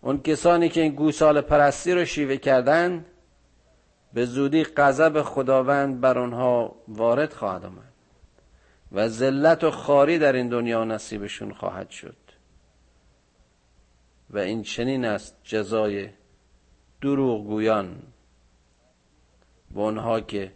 اون 0.00 0.22
کسانی 0.22 0.68
که 0.68 0.80
این 0.80 0.94
گوسال 0.94 1.40
پرستی 1.40 1.92
رو 1.92 2.04
شیوه 2.04 2.36
کردند 2.36 3.06
به 4.12 4.24
زودی 4.24 4.64
غضب 4.64 5.22
خداوند 5.22 6.00
بر 6.00 6.18
آنها 6.18 6.76
وارد 6.88 7.32
خواهد 7.32 7.64
آمد 7.64 7.92
و 8.92 9.08
ذلت 9.08 9.64
و 9.64 9.70
خاری 9.70 10.18
در 10.18 10.32
این 10.32 10.48
دنیا 10.48 10.84
نصیبشون 10.84 11.52
خواهد 11.52 11.90
شد. 11.90 12.16
و 14.30 14.38
این 14.38 14.62
چنین 14.62 15.04
است 15.04 15.36
جزای 15.42 16.08
دروغگویان. 17.00 18.02
و 19.76 19.80
آنها 19.80 20.20
که 20.20 20.52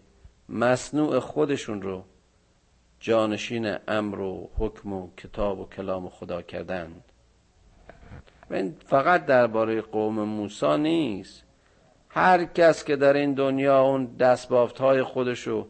مصنوع 0.48 1.18
خودشون 1.18 1.82
رو 1.82 2.04
جانشین 3.00 3.76
امر 3.88 4.20
و 4.20 4.50
حکم 4.58 4.92
و 4.92 5.10
کتاب 5.16 5.60
و 5.60 5.68
کلام 5.68 6.08
خدا 6.08 6.42
کردند. 6.42 7.04
و 8.50 8.54
این 8.54 8.76
فقط 8.86 9.26
درباره 9.26 9.80
قوم 9.80 10.20
موسی 10.20 10.78
نیست. 10.78 11.44
هر 12.08 12.44
کس 12.44 12.84
که 12.84 12.96
در 12.96 13.12
این 13.12 13.34
دنیا 13.34 13.82
اون 13.82 14.16
دستبافت 14.16 14.78
های 14.78 15.02
خودشو 15.02 15.66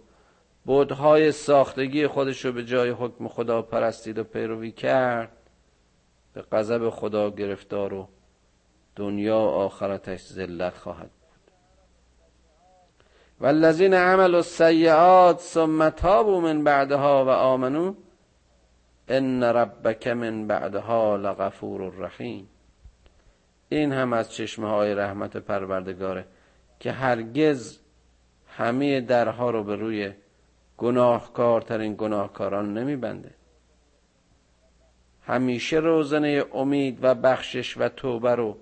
بودهای 0.64 1.32
ساختگی 1.32 2.06
خودشو 2.06 2.52
به 2.52 2.64
جای 2.64 2.90
حکم 2.90 3.28
خدا 3.28 3.62
پرستید 3.62 4.18
و 4.18 4.24
پیروی 4.24 4.72
کرد 4.72 5.32
به 6.32 6.42
غضب 6.42 6.90
خدا 6.90 7.30
گرفتار 7.30 7.94
و 7.94 8.08
دنیا 8.96 9.38
و 9.38 9.48
آخرتش 9.48 10.20
ذلت 10.20 10.76
خواهد 10.76 11.10
والذین 13.40 13.94
عملوا 13.94 14.36
السیئات 14.36 15.40
ثم 15.40 15.90
تابوا 15.90 16.40
من 16.40 16.64
بعدها 16.64 17.24
و 17.24 17.28
آمنو 17.28 17.94
ان 19.08 19.42
ربک 19.42 20.08
من 20.08 20.46
بعدها 20.46 21.16
لغفور 21.16 21.92
رحیم. 21.98 22.48
این 23.68 23.92
هم 23.92 24.12
از 24.12 24.32
چشمه 24.32 24.68
های 24.68 24.94
رحمت 24.94 25.36
پروردگاره 25.36 26.24
که 26.80 26.92
هرگز 26.92 27.78
همه 28.48 29.00
درها 29.00 29.50
رو 29.50 29.64
به 29.64 29.76
روی 29.76 30.12
گناهکارترین 30.76 31.94
گناهکاران 31.98 32.78
نمیبنده. 32.78 33.30
همیشه 35.26 35.76
روزنه 35.76 36.44
امید 36.52 36.98
و 37.02 37.14
بخشش 37.14 37.78
و 37.78 37.88
توبه 37.88 38.34
رو 38.34 38.56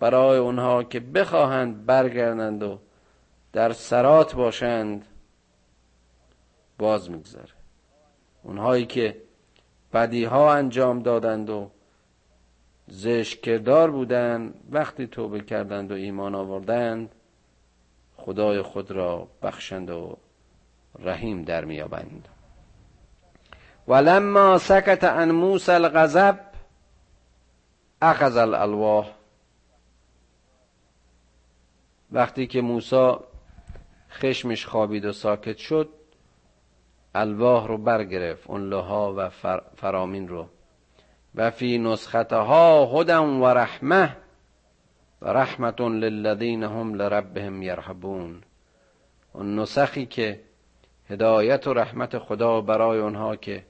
برای 0.00 0.38
اونها 0.38 0.82
که 0.82 1.00
بخواهند 1.00 1.86
برگردند 1.86 2.62
و 2.62 2.78
در 3.52 3.72
سرات 3.72 4.34
باشند 4.34 5.04
باز 6.78 7.10
میگذره. 7.10 7.52
اونهایی 8.42 8.86
که 8.86 9.22
بدیها 9.92 10.54
انجام 10.54 11.02
دادند 11.02 11.50
و 11.50 11.70
زشت 12.86 13.40
کردار 13.40 13.90
بودند 13.90 14.54
وقتی 14.70 15.06
توبه 15.06 15.40
کردند 15.40 15.90
و 15.90 15.94
ایمان 15.94 16.34
آوردند 16.34 17.14
خدای 18.16 18.62
خود 18.62 18.90
را 18.90 19.28
بخشند 19.42 19.90
و 19.90 20.16
رحیم 20.98 21.42
در 21.42 21.64
میابند 21.64 22.28
ولما 23.88 24.58
سکت 24.58 25.04
عن 25.04 25.30
موسی 25.30 25.72
الغضب 25.72 26.38
اخذ 28.02 28.36
الالواح. 28.36 29.12
وقتی 32.12 32.46
که 32.46 32.60
موسی 32.60 33.16
خشمش 34.12 34.66
خوابید 34.66 35.04
و 35.04 35.12
ساکت 35.12 35.56
شد 35.56 35.88
الواح 37.14 37.68
رو 37.68 37.78
برگرفت 37.78 38.50
اون 38.50 38.68
لوها 38.68 39.14
و 39.16 39.28
فرامین 39.76 40.28
رو. 40.28 40.46
و 41.34 41.50
فی 41.50 41.78
نسختها 41.78 42.86
هدى 42.86 43.12
و 43.12 43.46
رحمه 43.46 44.16
و 45.22 45.28
رحمت 45.28 45.80
للذین 45.80 46.62
هم 46.62 46.94
لربهم 46.94 47.62
یرحبون 47.62 48.42
اون 49.32 49.58
نسخی 49.58 50.06
که 50.06 50.40
هدایت 51.10 51.66
و 51.66 51.74
رحمت 51.74 52.18
خدا 52.18 52.60
برای 52.60 53.00
اونها 53.00 53.36
که 53.36 53.64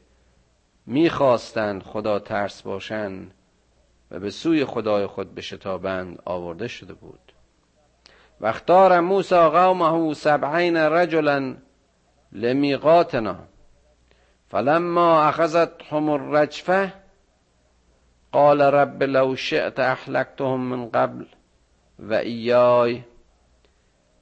می‌خواستند 0.86 1.82
خدا 1.82 2.18
ترس 2.18 2.62
باشند 2.62 3.34
و 4.10 4.20
به 4.20 4.30
سوی 4.30 4.64
خدای 4.64 5.06
خود 5.06 5.34
بشتابند 5.34 6.22
آورده 6.24 6.68
شده 6.68 6.94
بود. 6.94 7.31
و 8.42 8.46
اختار 8.46 9.00
موسی 9.00 9.34
قومه 9.34 10.14
سبعین 10.14 10.76
رجلا 10.76 11.56
لمیقاتنا. 12.32 13.36
فلما 14.48 15.22
اخذتهم 15.22 16.08
الرجفه 16.08 16.92
قال 18.32 18.60
رب 18.60 19.02
لو 19.02 19.34
شئت 19.34 19.80
احلقتهم 19.80 20.60
من 20.60 20.88
قبل 20.88 21.26
و 21.98 22.12
ایای 22.14 23.02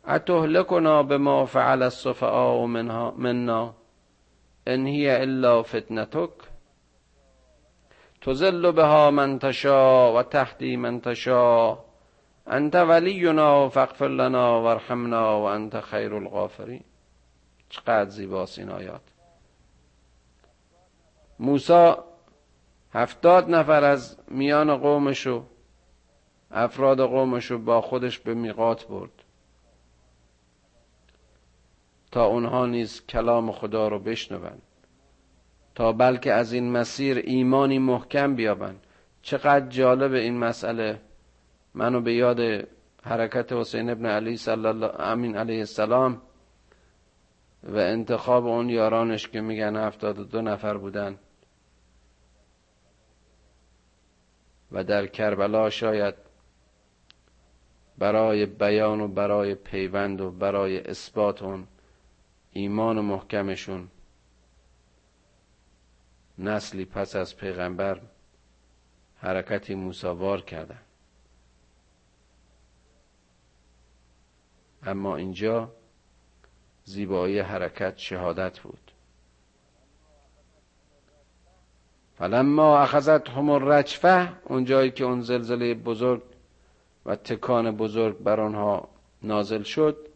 اتهلکنا 0.06 1.02
بما 1.02 1.44
فعل 1.44 1.82
السفهاء 1.82 2.66
منا؟ 3.16 3.74
ان 4.66 4.86
هی 4.86 5.10
الا 5.10 5.62
فتنتک. 5.62 6.30
تزل 8.20 8.72
بها 8.72 9.10
من 9.10 9.38
تشا 9.38 10.12
و 10.12 10.22
تهدی 10.22 10.76
من 10.76 11.00
تشا 11.00 11.78
انت 12.46 12.74
ولینا 12.74 13.68
فاغفر 13.68 14.08
لنا 14.08 14.62
وارحمنا 14.62 15.40
و 15.40 15.44
انت 15.44 15.80
خیر 15.80 16.14
الغافرین 16.14 16.84
چقدر 17.68 18.10
زیباست 18.10 18.58
این 18.58 18.70
آیات 18.70 19.02
موسی 21.38 21.92
هفتاد 22.92 23.50
نفر 23.50 23.84
از 23.84 24.18
میان 24.28 24.76
قومشو 24.76 25.44
افراد 26.50 27.00
قومشو 27.00 27.58
با 27.58 27.80
خودش 27.80 28.18
به 28.18 28.34
میقات 28.34 28.86
برد. 28.86 29.10
تا 32.12 32.26
اونها 32.26 32.66
نیز 32.66 33.06
کلام 33.06 33.52
خدا 33.52 33.88
رو 33.88 33.98
بشنوند. 33.98 34.62
تا 35.74 35.92
بلکه 35.92 36.32
از 36.32 36.52
این 36.52 36.72
مسیر 36.72 37.18
ایمانی 37.18 37.78
محکم 37.78 38.34
بیابند. 38.34 38.86
چقدر 39.22 39.66
جالب 39.66 40.12
این 40.12 40.38
مسئله. 40.38 41.00
منو 41.74 42.00
به 42.00 42.14
یاد 42.14 42.68
حرکت 43.02 43.52
حسین 43.52 43.90
ابن 43.90 44.06
علی 44.06 44.36
صلی 44.36 44.66
الله 44.66 45.00
امین 45.00 45.36
علیه 45.36 45.58
السلام 45.58 46.22
و 47.62 47.76
انتخاب 47.76 48.46
اون 48.46 48.68
یارانش 48.68 49.28
که 49.28 49.40
میگن 49.40 49.76
هفتاد 49.76 50.18
و 50.18 50.24
دو 50.24 50.42
نفر 50.42 50.76
بودن. 50.76 51.18
و 54.72 54.84
در 54.84 55.06
کربلا 55.06 55.70
شاید 55.70 56.14
برای 57.98 58.46
بیان 58.46 59.00
و 59.00 59.08
برای 59.08 59.54
پیوند 59.54 60.20
و 60.20 60.30
برای 60.30 60.80
اثبات 60.80 61.42
اون 61.42 61.66
ایمان 62.52 62.98
و 62.98 63.02
محکمشون 63.02 63.88
نسلی 66.38 66.84
پس 66.84 67.16
از 67.16 67.36
پیغمبر 67.36 68.00
حرکتی 69.16 69.74
موساوار 69.74 70.40
کردن. 70.40 70.80
اما 74.86 75.16
اینجا 75.16 75.72
زیبایی 76.84 77.38
حرکت 77.38 77.98
شهادت 77.98 78.58
بود. 78.60 78.90
فلما 82.18 82.78
اخذت 82.78 83.28
هم 83.28 83.50
الرجفه 83.50 84.32
اون 84.44 84.64
جایی 84.64 84.90
که 84.90 85.04
اون 85.04 85.20
زلزله 85.20 85.74
بزرگ 85.74 86.22
و 87.06 87.16
تکان 87.16 87.76
بزرگ 87.76 88.18
بر 88.18 88.40
آنها 88.40 88.88
نازل 89.22 89.62
شد 89.62 90.08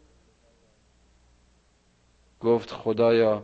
گفت 2.39 2.71
خدایا 2.71 3.43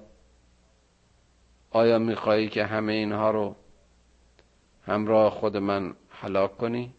آیا 1.71 1.99
می‌خواهی 1.99 2.49
که 2.49 2.65
همه 2.65 2.93
اینها 2.93 3.31
رو 3.31 3.55
همراه 4.85 5.31
خود 5.31 5.57
من 5.57 5.95
هلاک 6.09 6.57
کنی؟ 6.57 6.93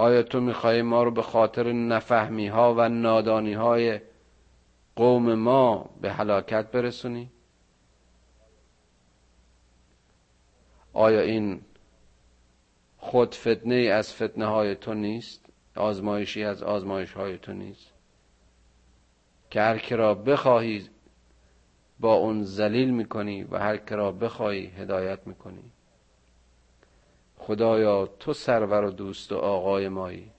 آیا 0.00 0.22
تو 0.22 0.40
می‌خوای 0.40 0.82
ما 0.82 1.02
رو 1.02 1.10
به 1.10 1.22
خاطر 1.22 1.72
نفهمی 1.72 2.46
ها 2.48 2.74
و 2.74 2.88
نادانی 2.88 3.52
های 3.52 4.00
قوم 4.96 5.34
ما 5.34 5.90
به 6.00 6.12
هلاکت 6.12 6.70
برسونی؟ 6.70 7.30
آیا 10.92 11.20
این 11.20 11.60
خود 12.98 13.34
فتنه 13.34 13.74
از 13.74 14.14
فتنه 14.14 14.46
های 14.46 14.74
تو 14.74 14.94
نیست؟ 14.94 15.46
آزمایشی 15.76 16.44
از 16.44 16.62
آزمایش 16.62 17.12
های 17.12 17.38
تو 17.38 17.52
نیست؟ 17.52 17.92
که 19.50 19.60
هر 19.60 19.96
را 19.96 20.14
بخواهی 20.14 20.88
با 22.00 22.14
اون 22.14 22.42
زلیل 22.42 22.90
می‌کنی 22.90 23.42
و 23.44 23.58
هر 23.58 23.96
را 23.96 24.12
بخواهی 24.12 24.66
هدایت 24.66 25.26
می‌کنی. 25.26 25.72
خدایا 27.38 28.06
تو 28.06 28.32
سرور 28.32 28.84
و 28.84 28.90
دوست 28.90 29.32
و 29.32 29.36
آقای 29.36 29.88
مایی. 29.88 30.30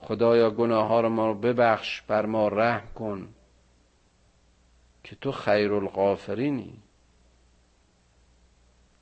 خدایا 0.00 0.50
گناه 0.50 0.88
ها 0.88 1.00
رو 1.00 1.08
ما 1.08 1.26
رو 1.26 1.34
ببخش 1.34 2.02
بر 2.02 2.26
ما 2.26 2.48
رحم 2.48 2.92
کن 2.94 3.28
که 5.04 5.16
تو 5.16 5.32
خیر 5.32 5.72
الغافرینی 5.72 6.78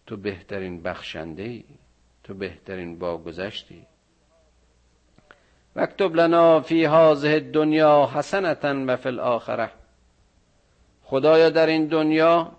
تو 0.07 0.16
بهترین 0.16 0.83
بخشنده 0.83 1.42
ای 1.42 1.64
تو 2.24 2.35
بهترین 2.35 2.98
باگذشتی 2.98 3.87
مکتب 5.77 6.14
لنا 6.14 6.61
فی 6.61 6.85
هذه 6.85 7.40
دنیا 7.40 8.11
حسنتا 8.14 8.85
و 8.87 8.96
فی 8.96 9.09
الاخره 9.09 9.70
خدایا 11.05 11.51
در 11.51 11.66
این 11.66 11.87
دنیا 11.87 12.53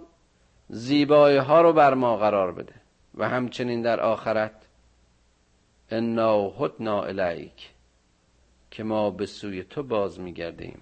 زیبایی 0.69 1.37
ها 1.37 1.61
رو 1.61 1.73
بر 1.73 1.93
ما 1.93 2.17
قرار 2.17 2.51
بده. 2.51 2.78
و 3.19 3.29
همچنین 3.29 3.81
در 3.81 3.99
آخرت 3.99 4.51
انا 5.91 6.49
هدنا 6.49 7.03
الیک 7.03 7.69
که 8.71 8.83
ما 8.83 9.09
به 9.09 9.25
سوی 9.25 9.63
تو 9.63 9.83
باز 9.83 10.19
میگردیم. 10.19 10.81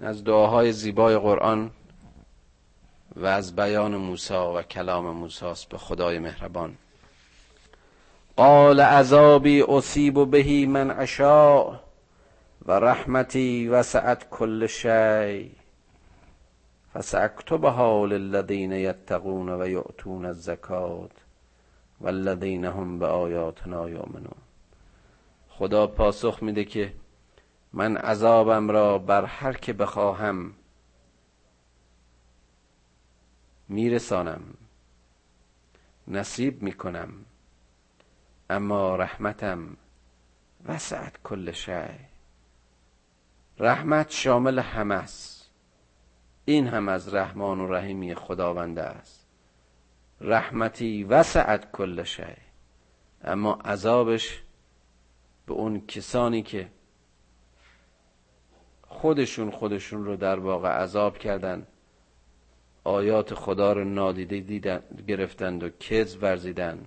از 0.00 0.24
دعاهای 0.24 0.72
زیبای 0.72 1.18
قرآن 1.18 1.70
و 3.16 3.26
از 3.26 3.56
بیان 3.56 3.96
موسی 3.96 4.34
و 4.34 4.62
کلام 4.62 5.06
موسی 5.06 5.66
به 5.70 5.78
خدای 5.78 6.18
مهربان. 6.18 6.76
قال 8.36 8.80
عذابی 8.80 9.62
اصیب 9.62 10.30
بهی 10.30 10.66
من 10.66 10.90
اشاء 10.90 11.74
و 12.66 12.72
رحمتی 12.72 13.68
وسعت 13.68 14.30
کل 14.30 14.66
شی 14.66 15.63
فساکتبها 16.94 18.06
للذین 18.06 18.72
یتقون 18.72 19.48
و 19.48 19.68
یؤتون 19.68 20.24
الزکات 20.24 21.10
والذین 22.00 22.64
هم 22.64 22.98
به 22.98 23.06
آیاتنا 23.06 23.88
یؤمنون. 23.88 24.38
خدا 25.48 25.86
پاسخ 25.86 26.42
میده 26.42 26.64
که 26.64 26.92
من 27.72 27.96
عذابم 27.96 28.70
را 28.70 28.98
بر 28.98 29.24
هر 29.24 29.52
که 29.52 29.72
بخواهم 29.72 30.54
میرسانم 33.68 34.42
نصیب 36.08 36.62
می‌کنم 36.62 37.10
اما 38.50 38.96
رحمتم 38.96 39.76
وسعت 40.64 41.22
کل 41.22 41.52
شی. 41.52 41.98
رحمت 43.58 44.10
شامل 44.10 44.58
همه 44.58 44.94
است. 44.94 45.33
این 46.44 46.66
هم 46.66 46.88
از 46.88 47.14
رحمان 47.14 47.60
و 47.60 47.66
رحیمی 47.66 48.14
خداونده 48.14 48.82
است. 48.82 49.26
رحمتی 50.20 51.04
وسعت 51.04 51.72
کل 51.72 52.02
شی. 52.02 52.22
اما 53.24 53.54
عذابش 53.54 54.42
به 55.46 55.52
اون 55.54 55.86
کسانی 55.86 56.42
که 56.42 56.68
خودشون 58.82 59.50
خودشون 59.50 60.04
رو 60.04 60.16
در 60.16 60.38
واقع 60.38 60.68
عذاب 60.68 61.18
کردن 61.18 61.66
آیات 62.84 63.34
خدا 63.34 63.72
رو 63.72 63.84
نادیده 63.84 64.40
دیدن 64.40 64.82
گرفتند 65.08 65.62
و 65.62 65.68
کذب 65.68 66.22
ورزیدن 66.22 66.86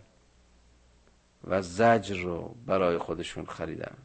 و 1.43 1.61
زجر 1.61 2.23
رو 2.23 2.55
برای 2.65 2.97
خودشون 2.97 3.45
خریدن. 3.45 3.97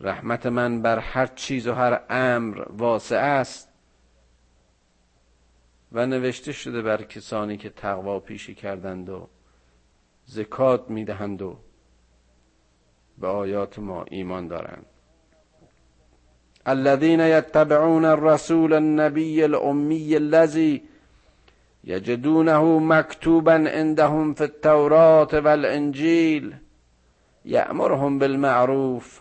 رحمت 0.00 0.46
من 0.46 0.82
بر 0.82 0.98
هر 0.98 1.26
چیز 1.26 1.66
و 1.66 1.72
هر 1.72 2.00
امر 2.10 2.64
واسع 2.68 3.16
است 3.16 3.68
و 5.92 6.06
نوشته 6.06 6.52
شده 6.52 6.82
بر 6.82 7.02
کسانی 7.02 7.56
که 7.56 7.70
تقوا 7.70 8.20
پیشی 8.20 8.54
کردند 8.54 9.08
و 9.08 9.28
زکات 10.26 10.90
می‌دهند 10.90 11.42
و 11.42 11.58
به 13.18 13.26
آیات 13.26 13.78
ما 13.78 14.04
ایمان 14.04 14.48
دارند. 14.48 14.86
الذين 16.66 17.20
يتبعون 17.20 18.04
الرسول 18.04 18.72
النبي 18.72 19.44
الأمي 19.44 20.16
الذي 20.16 20.82
يجدونه 21.84 22.78
مكتوبا 22.78 23.52
عندهم 23.52 24.34
في 24.34 24.44
التوراة 24.44 25.28
والإنجيل 25.32 26.54
يأمرهم 27.44 28.18
بالمعروف 28.18 29.20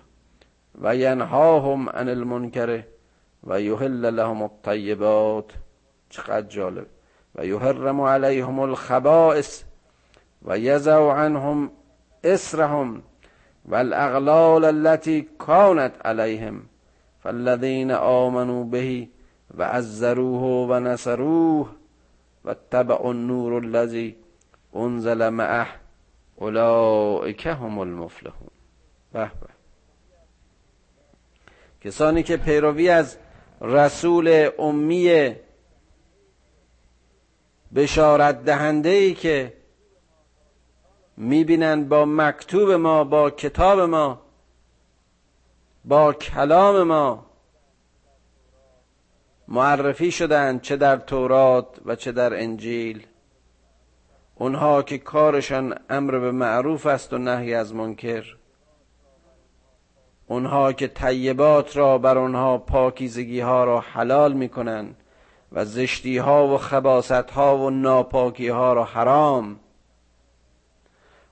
وينهاهم 0.79 1.89
عن 1.89 2.09
المنكر 2.09 2.83
ويهل 3.43 4.15
لهم 4.15 4.43
الطيبات 4.43 5.51
چقدر 6.09 6.49
جالب. 6.49 6.87
ويحرم 7.35 8.01
عليهم 8.01 8.63
الخبائث 8.63 9.63
ويزع 10.41 11.11
عنهم 11.13 11.71
اسرهم 12.25 13.01
والأغلال 13.65 14.65
التي 14.65 15.27
كانت 15.47 15.93
عليهم 16.05 16.63
فالذين 17.19 17.91
آمنوا 17.91 18.63
به 18.63 19.07
وعزروه 19.57 20.43
ونصروه 20.43 21.67
واتبعوا 22.45 23.11
النور 23.13 23.57
الذي 23.57 24.15
انزل 24.75 25.31
معه. 25.31 25.67
اولئک 26.41 27.47
هم 27.47 27.81
المفلحون. 27.81 28.49
به 29.13 29.31
به. 29.41 29.58
کسانی 31.81 32.23
که 32.23 32.37
پیروی 32.37 32.89
از 32.89 33.17
رسول 33.61 34.49
امی 34.59 35.35
بشارت 37.75 38.43
دهنده 38.43 38.89
ای 38.89 39.13
که 39.13 39.53
می‌بینند 41.17 41.89
با 41.89 42.05
مکتوب 42.05 42.71
ما 42.71 43.03
با 43.03 43.29
کتاب 43.29 43.79
ما 43.79 44.21
با 45.85 46.13
کلام 46.13 46.83
ما 46.83 47.25
معرفی 49.47 50.11
شدند 50.11 50.61
چه 50.61 50.77
در 50.77 50.97
تورات 50.97 51.67
و 51.85 51.95
چه 51.95 52.11
در 52.11 52.39
انجیل. 52.39 53.07
اونها 54.35 54.83
که 54.83 54.97
کارشان 54.97 55.75
امر 55.89 56.19
به 56.19 56.31
معروف 56.31 56.85
است 56.85 57.13
و 57.13 57.17
نهی 57.17 57.53
از 57.53 57.73
منکر. 57.75 58.38
اونها 60.29 60.73
که 60.73 60.87
طیبات 60.87 61.77
را 61.77 61.97
بر 61.97 62.17
اونها 62.17 62.57
پاکیزگی 62.57 63.39
ها 63.39 63.63
را 63.63 63.79
حلال 63.79 64.33
می‌کنند 64.33 64.95
و 65.51 65.65
زشتی 65.65 66.17
ها 66.17 66.47
و 66.47 66.57
خباست 66.57 67.11
ها 67.11 67.57
و 67.57 67.69
ناپاکی 67.69 68.47
ها 68.47 68.73
را 68.73 68.83
حرام. 68.83 69.59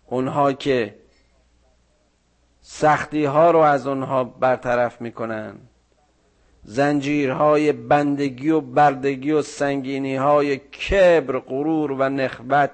اونها 0.06 0.54
که 0.54 0.96
سختی 2.62 3.26
ها 3.26 3.52
رو 3.52 3.60
از 3.60 3.88
اونها 3.88 4.24
برطرف 4.24 5.02
می‌کنن. 5.02 5.56
زنجیرهای 6.64 7.72
بندگی 7.72 8.50
و 8.50 8.62
بردگی 8.62 9.32
و 9.32 9.42
سنگینی 9.42 10.16
های 10.16 10.58
کبر 10.58 11.40
غرور 11.40 11.92
و 11.92 12.10
نخبت 12.10 12.72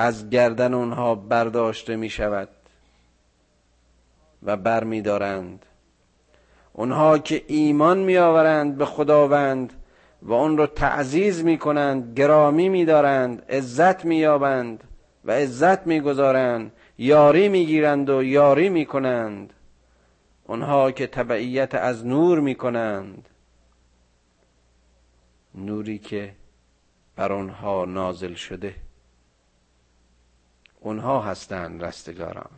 از 0.00 0.30
گردن 0.30 0.74
اونها 0.74 1.14
برداشته 1.14 1.96
می 1.96 2.10
شود 2.10 2.48
و 4.42 4.56
بر 4.56 4.84
می 4.84 5.02
دارند 5.02 5.66
اونها 6.72 7.18
که 7.18 7.44
ایمان 7.46 7.98
می 7.98 8.16
آورند 8.16 8.76
به 8.76 8.84
خداوند 8.84 9.72
و 10.22 10.32
اون 10.32 10.58
رو 10.58 10.66
تعزیز 10.66 11.44
می 11.44 11.58
کنند 11.58 12.18
گرامی 12.18 12.68
می 12.68 12.84
دارند 12.84 13.42
عزت 13.50 14.04
می 14.04 14.16
یابند 14.16 14.84
و 15.24 15.32
عزت 15.32 15.86
می‌گذارند 15.86 16.72
یاری 16.98 17.48
می‌گیرند 17.48 18.10
و 18.10 18.22
یاری 18.22 18.68
می‌کنند. 18.68 19.52
اونها 20.44 20.90
که 20.90 21.06
تبعیت 21.06 21.74
از 21.74 22.06
نور 22.06 22.40
می‌کنند 22.40 23.28
نوری 25.54 25.98
که 25.98 26.32
بر 27.16 27.32
آنها 27.32 27.84
نازل 27.84 28.34
شده. 28.34 28.74
اونها 30.80 31.20
هستند 31.20 31.84
رستگاران. 31.84 32.50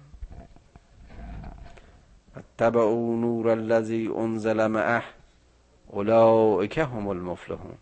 اتبعوا 2.37 3.17
نور 3.17 3.51
الذی 3.51 4.09
انزل 4.17 4.67
معه 4.67 5.03
اولئک 5.87 6.79
هم 6.79 7.09
المفلحون. 7.09 7.79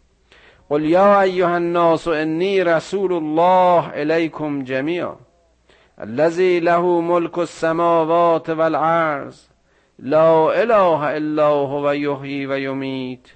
قل 0.71 0.85
یا 0.85 1.21
ایها 1.21 1.55
الناس 1.55 2.09
انی 2.09 2.65
رسول 2.65 3.13
الله 3.13 3.91
الیکم 3.95 4.63
جمیعا 4.63 5.17
الذي 5.99 6.61
له 6.61 7.01
ملك 7.01 7.39
السماوات 7.39 8.49
والارض 8.49 9.35
لا 9.99 10.53
اله 10.53 11.03
الا 11.17 11.49
هو 11.49 11.95
یحیی 11.95 12.47
و 12.47 12.59
یمیت. 12.59 13.27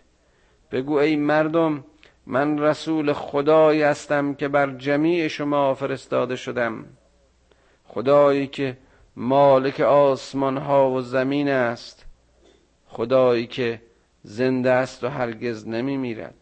بگو 0.73 0.95
ای 0.99 1.17
مردم 1.17 1.85
من 2.27 2.59
رسول 2.59 3.13
خدایی 3.13 3.83
هستم 3.83 4.35
که 4.35 4.49
بر 4.49 4.71
جمیع 4.71 5.29
شما 5.29 5.75
فرستاده 5.75 6.37
شدم. 6.37 6.85
خدایی 7.85 8.47
که 8.47 8.77
مالک 9.17 9.81
آسمان 9.81 10.57
ها 10.57 10.91
و 10.91 11.01
زمین 11.01 11.49
است. 11.49 12.07
خدایی 12.89 13.47
که 13.47 13.81
زنده 14.23 14.71
است 14.71 15.05
و 15.05 15.09
هرگز 15.09 15.69
نمی 15.69 15.97
میرد 15.97 16.35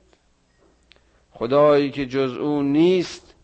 خدایی 1.31 1.91
که 1.91 2.07
جز 2.07 2.37
او 2.37 2.63
نیست 2.63 3.35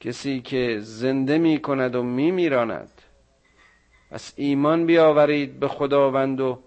کسی 0.00 0.40
که 0.40 0.78
زنده 0.80 1.38
می 1.38 1.58
کند 1.58 1.94
و 1.94 2.02
می 2.02 2.30
میراند 2.30 3.02
پس 4.10 4.32
ایمان 4.36 4.86
بیاورید 4.86 5.60
به 5.60 5.68
خداوند 5.68 6.40
و 6.40 6.58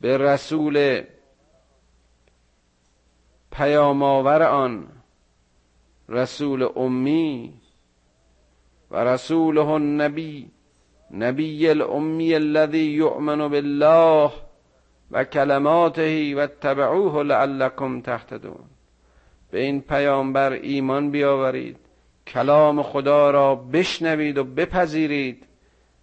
به 0.00 0.18
رسول 0.18 1.02
پیام 3.56 4.02
آور 4.02 4.42
آن 4.42 4.86
رسول 6.08 6.68
امی 6.76 7.54
و 8.90 9.04
رسوله 9.04 9.68
النبی 9.68 10.50
نبی 11.10 11.68
الامی 11.68 12.34
الذي 12.34 12.78
یؤمن 12.78 13.48
بالله 13.48 14.30
و 15.10 15.24
کلماته 15.24 16.36
و 16.36 16.46
تبعوه 16.46 17.22
لعلکم 17.22 18.00
تهتدون. 18.00 18.64
به 19.50 19.60
این 19.60 19.80
پیامبر 19.80 20.52
ایمان 20.52 21.10
بیاورید 21.10 21.76
کلام 22.26 22.82
خدا 22.82 23.30
را 23.30 23.54
بشنوید 23.54 24.38
و 24.38 24.44
بپذیرید 24.44 25.46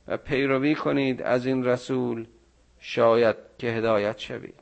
و 0.07 0.17
پیروی 0.17 0.75
کنید 0.75 1.21
از 1.21 1.45
این 1.45 1.65
رسول 1.65 2.25
شاید 2.79 3.35
که 3.57 3.67
هدایت 3.67 4.19
شوید. 4.19 4.55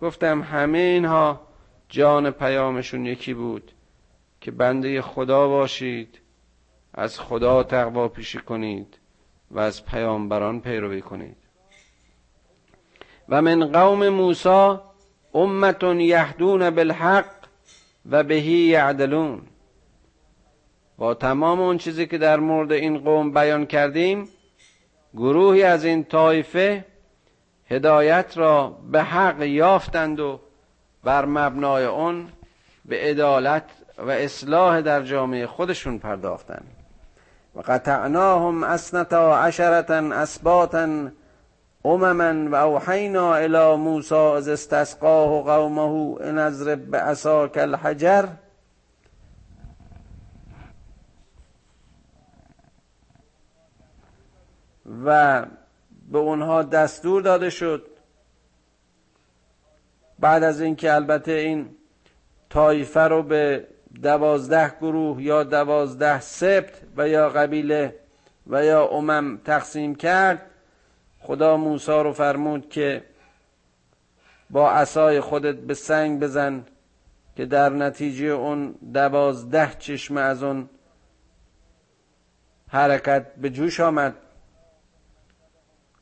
گفتم 0.00 0.42
همه 0.42 0.78
اینها 0.78 1.47
جان 1.88 2.30
پیامشون 2.30 3.06
یکی 3.06 3.34
بود 3.34 3.72
که 4.40 4.50
بنده 4.50 5.02
خدا 5.02 5.48
باشید 5.48 6.20
از 6.94 7.20
خدا 7.20 7.62
تقوا 7.62 8.08
پیشی 8.08 8.38
کنید 8.38 8.98
و 9.50 9.58
از 9.60 9.84
پیامبران 9.84 10.60
پیروی 10.60 11.00
کنید. 11.00 11.36
و 13.28 13.42
من 13.42 13.72
قوم 13.72 14.08
موسی 14.08 14.78
امت 15.34 15.82
یهدون 15.82 16.70
بالحق 16.70 17.30
و 18.10 18.24
بهی 18.24 18.58
یعدلون. 18.58 19.42
با 20.98 21.14
تمام 21.14 21.60
اون 21.60 21.78
چیزی 21.78 22.06
که 22.06 22.18
در 22.18 22.40
مورد 22.40 22.72
این 22.72 22.98
قوم 22.98 23.32
بیان 23.32 23.66
کردیم 23.66 24.28
گروهی 25.14 25.62
از 25.62 25.84
این 25.84 26.04
طایفه 26.04 26.84
هدایت 27.70 28.32
را 28.36 28.78
به 28.92 29.02
حق 29.02 29.42
یافتند 29.42 30.20
و 30.20 30.40
بر 31.08 31.24
مبنای 31.24 31.84
اون 31.84 32.28
به 32.84 32.96
عدالت 32.96 33.64
و 33.98 34.10
اصلاح 34.10 34.80
در 34.80 35.02
جامعه 35.02 35.46
خودشون 35.46 35.98
پرداختند 35.98 36.66
و 37.54 37.60
قطعناهم 37.60 38.64
اسنتا 38.64 39.38
عشرتا 39.38 39.94
اسباتا 39.94 41.08
امما 41.84 42.50
و 42.50 42.54
اوحینا 42.54 43.34
الى 43.34 43.76
موسی 43.76 44.14
از 44.14 44.48
استسقاه 44.48 45.44
قومه 45.44 46.16
ان 46.20 46.38
اضرب 46.38 46.90
بعصاک 46.90 47.56
الحجر. 47.56 48.26
و 55.04 55.42
به 56.12 56.18
اونها 56.18 56.62
دستور 56.62 57.22
داده 57.22 57.50
شد 57.50 57.97
بعد 60.18 60.42
از 60.42 60.60
اینکه 60.60 60.94
البته 60.94 61.32
این 61.32 61.68
طایفه 62.50 63.00
رو 63.00 63.22
به 63.22 63.66
دوازده 64.02 64.72
گروه 64.80 65.22
یا 65.22 65.44
دوازده 65.44 66.20
سبت 66.20 66.82
و 66.96 67.08
یا 67.08 67.28
قبیله 67.28 67.94
و 68.46 68.64
یا 68.64 68.86
امم 68.86 69.40
تقسیم 69.44 69.94
کرد 69.94 70.40
خدا 71.20 71.56
موسی 71.56 71.92
رو 71.92 72.12
فرمود 72.12 72.68
که 72.68 73.04
با 74.50 74.70
عصای 74.70 75.20
خودت 75.20 75.56
به 75.56 75.74
سنگ 75.74 76.20
بزن 76.20 76.64
که 77.36 77.46
در 77.46 77.68
نتیجه 77.68 78.26
اون 78.26 78.74
دوازده 78.92 79.74
چشم 79.78 80.16
از 80.16 80.42
اون 80.42 80.68
حرکت 82.68 83.34
به 83.34 83.50
جوش 83.50 83.80
آمد. 83.80 84.14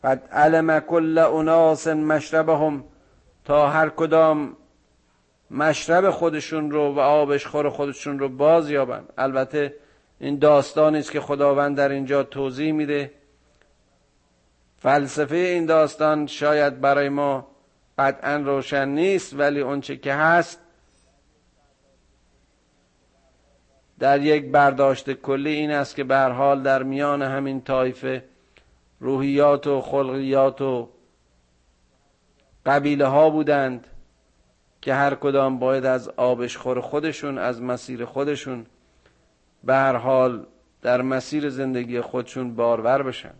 قد 0.05 0.29
علم 0.33 0.81
کل 0.81 1.19
اناس 1.19 1.87
مشربهم 1.87 2.85
تا 3.47 3.68
هر 3.68 3.88
کدام 3.88 4.57
مشرب 5.51 6.11
خودشون 6.11 6.70
رو 6.70 6.94
و 6.94 6.99
آبش 6.99 7.47
خور 7.47 7.68
خودشون 7.68 8.18
رو 8.18 8.28
باز 8.28 8.70
یابن. 8.70 9.05
البته 9.18 9.74
این 10.20 10.38
داستانی 10.38 10.99
است 10.99 11.11
که 11.11 11.20
خداوند 11.20 11.76
در 11.76 11.88
اینجا 11.88 12.22
توضیح 12.22 12.72
میده. 12.72 13.12
فلسفه 14.78 15.36
این 15.36 15.66
داستان 15.66 16.26
شاید 16.26 16.80
برای 16.80 17.09
ما 17.09 17.49
قطعا 17.99 18.36
روشن 18.36 18.88
نیست 18.88 19.34
ولی 19.34 19.61
اونچه 19.61 19.97
که 19.97 20.14
هست 20.14 20.61
در 23.99 24.22
یک 24.22 24.51
برداشت 24.51 25.12
کلی 25.12 25.51
این 25.51 25.70
است 25.70 25.97
که 25.97 26.05
به 26.05 26.18
حال 26.18 26.62
در 26.62 26.82
میان 26.82 27.22
همین 27.22 27.61
طایفه 27.61 28.24
روحیات 29.01 29.66
و 29.66 29.80
خلقیات 29.80 30.61
و 30.61 30.88
قبیله 32.67 33.07
ها 33.07 33.31
بودند 33.31 33.87
که 34.83 34.95
هر 34.95 35.14
کدام 35.14 35.59
باید 35.59 35.87
از 35.87 36.09
آبشخور 36.09 36.81
خودشون 36.81 37.39
از 37.39 37.62
مسیر 37.62 38.05
خودشون 38.05 38.67
به 39.64 39.75
هر 39.75 39.97
حال 39.97 40.47
در 40.83 41.03
مسیر 41.03 41.51
زندگی 41.51 42.01
خودشون 42.01 42.55
بارور 42.55 43.03
بشن. 43.03 43.35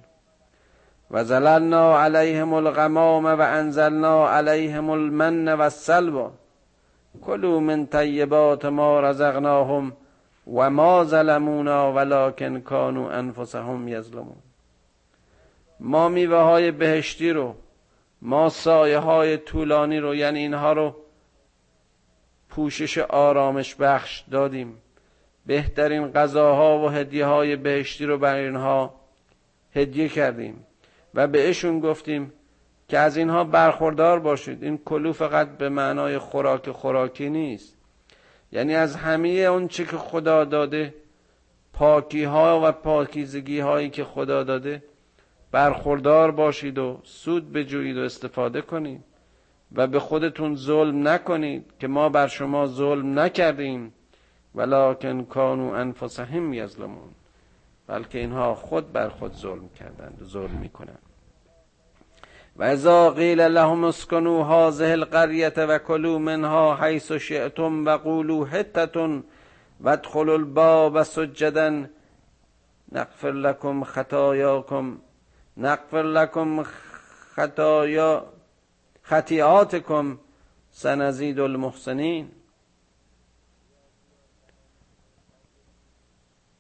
و 1.11 1.25
زللنا 1.25 2.01
علیهم 2.01 2.53
الغمام 2.53 3.25
و 3.27 3.41
انزلنا 3.41 4.29
علیهم 4.29 4.91
المن 4.91 5.49
و 5.49 5.61
السلوا 5.61 6.31
کلوا 7.23 7.61
من 7.61 7.87
طیبات 7.87 8.65
ما 8.65 9.01
رزقناهم 9.01 9.93
و 10.55 10.71
ما 10.71 11.05
ظلمونا 11.05 11.93
ولکن 11.93 12.61
کانوا 12.61 13.11
انفسهم 13.11 13.89
یظلمون. 13.89 14.37
ما 15.81 16.09
میوه 16.09 16.39
های 16.39 16.71
بهشتی 16.71 17.31
رو 17.31 17.55
ما 18.27 18.49
سایه 18.49 18.99
های 18.99 19.37
طولانی 19.37 19.99
رو 19.99 20.15
یعنی 20.15 20.39
اینها 20.39 20.73
رو 20.73 20.97
پوشش 22.49 22.99
آرامش 22.99 23.75
بخش 23.75 24.25
دادیم. 24.31 24.79
بهترین 25.47 26.13
غذاها 26.13 26.79
و 26.79 26.89
هدیه 26.89 27.27
های 27.27 27.57
بهشتی 27.57 28.07
رو 28.07 28.19
بر 28.19 28.35
اینها 28.35 28.95
هدیه 29.75 30.09
کردیم. 30.09 30.67
و 31.15 31.27
بهشون 31.27 31.81
گفتیم 31.81 32.33
که 32.89 32.99
از 32.99 33.17
اینها 33.17 33.45
برخوردار 33.45 34.21
باشید. 34.21 34.65
این 34.65 34.79
کلو 34.79 35.13
فقط 35.13 35.49
به 35.49 35.69
معنای 35.69 36.19
خوراک 36.19 36.71
خوراکی 36.71 37.31
نیست. 37.31 37.77
یعنی 38.53 38.75
از 38.75 38.97
همه 38.97 39.29
اون 39.29 39.69
چی 39.69 39.85
که 39.85 39.97
خدا 39.97 40.45
داده 40.45 40.95
پاکی 41.73 42.25
ها 42.25 42.61
و 42.65 42.73
پاکیزگی 42.73 43.61
هایی 43.61 43.91
که 43.91 44.05
خدا 44.05 44.45
داده 44.45 44.83
برخوردار 45.57 46.31
باشید 46.31 46.79
و 46.79 47.01
سود 47.05 47.53
بجویید 47.53 47.97
و 47.97 48.01
استفاده 48.01 48.61
کنید 48.63 49.05
و 49.73 49.87
به 49.87 50.01
خودتون 50.01 50.57
ظلم 50.57 51.09
نکنید 51.09 51.65
که 51.79 51.89
ما 51.89 52.09
بر 52.09 52.27
شما 52.27 52.67
ظلم 52.67 53.19
نکردیم 53.19 53.93
ولکن 54.55 55.25
کانو 55.25 55.71
انفسهم 55.71 56.55
یظلمون 56.55 57.09
بلکه 57.87 58.19
اینها 58.19 58.55
خود 58.55 58.93
بر 58.93 59.09
خود 59.09 59.33
ظلم 59.33 59.69
کردند 59.69 60.21
ظلم 60.25 60.51
می‌کنند. 60.51 60.99
و 62.57 62.63
اذا 62.63 63.11
قیل 63.11 63.41
لهم 63.41 63.85
اسکنوا 63.85 64.45
هذه 64.45 64.91
القرية 64.93 65.55
و 65.57 65.79
کلوا 65.79 66.19
منها 66.19 66.75
حيث 66.75 67.13
شئتم 67.13 67.87
و 67.87 67.91
قولوا 67.91 68.47
حتة 68.47 69.23
وادخلوا 69.81 70.35
الباب 70.35 71.03
سجدا 71.03 71.87
نغفر 72.93 73.33
لكم 73.33 73.85
خطاياكم 73.85 74.99
نغفر 75.57 76.03
لکم 76.03 76.63
خطایا 77.35 78.33
خطیاتکم 79.03 80.19
سنزید 80.71 81.41
المحسنین. 81.41 82.31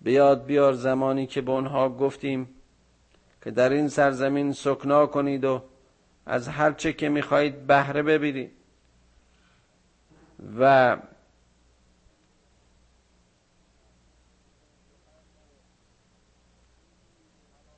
بیاد 0.00 0.44
بیار 0.44 0.72
زمانی 0.72 1.26
که 1.26 1.40
به 1.40 1.50
اونها 1.52 1.88
گفتیم 1.88 2.48
که 3.42 3.50
در 3.50 3.68
این 3.68 3.88
سرزمین 3.88 4.52
سکنا 4.52 5.06
کنید 5.06 5.44
و 5.44 5.62
از 6.26 6.48
هر 6.48 6.72
چه 6.72 6.92
که 6.92 7.08
می‌خواهید 7.08 7.66
بهره 7.66 8.02
ببرید. 8.02 8.52
و 10.58 10.96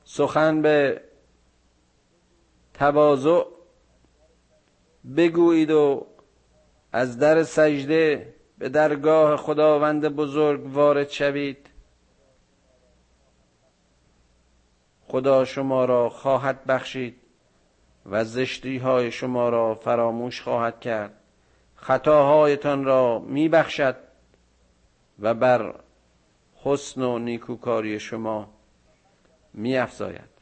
سخن 0.03 0.61
به 0.61 1.08
تواضع 2.79 3.43
بگویید 5.17 5.71
و 5.71 6.05
از 6.91 7.19
در 7.19 7.43
سجده 7.43 8.33
به 8.57 8.69
درگاه 8.69 9.37
خداوند 9.37 10.07
بزرگ 10.07 10.73
وارد 10.73 11.09
شوید. 11.09 11.69
خدا 15.07 15.45
شما 15.45 15.85
را 15.85 16.09
خواهد 16.09 16.65
بخشید 16.65 17.15
و 18.05 18.23
زشتی 18.23 18.77
های 18.77 19.11
شما 19.11 19.49
را 19.49 19.75
فراموش 19.75 20.41
خواهد 20.41 20.79
کرد. 20.79 21.13
خطاهایتان 21.75 22.85
را 22.85 23.19
می 23.19 23.49
بخشد 23.49 23.95
و 25.19 25.33
بر 25.33 25.75
حسن 26.63 27.01
و 27.01 27.19
نیکوکاری 27.19 27.99
شما 27.99 28.49
می 29.53 29.77
افزاید 29.77 30.38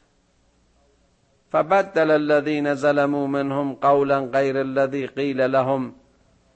فبدل 1.52 2.10
الذين 2.10 2.74
ظلموا 2.74 3.26
منهم 3.26 3.74
قولا 3.74 4.18
غیر 4.20 4.56
الذي 4.56 5.06
قیل 5.06 5.52
لهم 5.52 5.94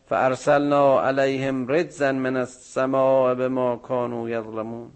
فارسلنا 0.08 1.00
عليهم 1.00 1.68
رجزا 1.68 2.12
من 2.12 2.36
السماء 2.36 3.34
بما 3.34 3.76
كانوا 3.76 4.30
يظلمون. 4.30 4.90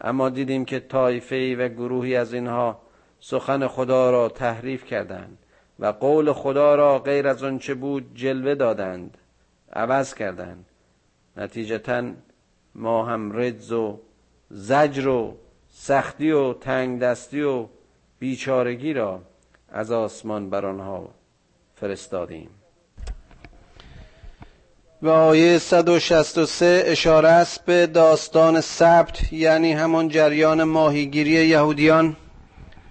اما 0.00 0.28
دیدیم 0.28 0.64
که 0.64 0.80
طایفه 0.80 1.56
و 1.58 1.68
گروهی 1.68 2.16
از 2.16 2.34
اینها 2.34 2.80
سخن 3.20 3.66
خدا 3.66 4.10
را 4.10 4.28
تحریف 4.28 4.84
کردند 4.84 5.38
و 5.78 5.86
قول 5.86 6.32
خدا 6.32 6.74
را 6.74 6.98
غیر 6.98 7.28
از 7.28 7.44
آنچه 7.44 7.74
بود 7.74 8.14
جلوه 8.14 8.54
دادند 8.54 9.18
عوض 9.72 10.14
کردند. 10.14 10.64
نتیجتا 11.36 12.02
ما 12.74 13.06
هم 13.06 13.32
رجز 13.32 13.72
و 13.72 14.00
زجر 14.50 15.08
و 15.08 15.36
سختی 15.70 16.30
و 16.30 16.52
تنگ 16.52 17.00
دستی 17.00 17.42
و 17.42 17.66
بیچارگی 18.24 18.92
را 18.92 19.22
از 19.68 19.92
آسمان 19.92 20.50
بر 20.50 20.66
آنها 20.66 21.10
فرستادیم. 21.74 22.50
و 25.02 25.08
آیه 25.08 25.58
163 25.58 26.82
اشاره 26.86 27.28
است 27.28 27.64
به 27.64 27.86
داستان 27.86 28.60
سبت 28.60 29.32
یعنی 29.32 29.72
همان 29.72 30.08
جریان 30.08 30.64
ماهیگیری 30.64 31.30
یهودیان 31.30 32.16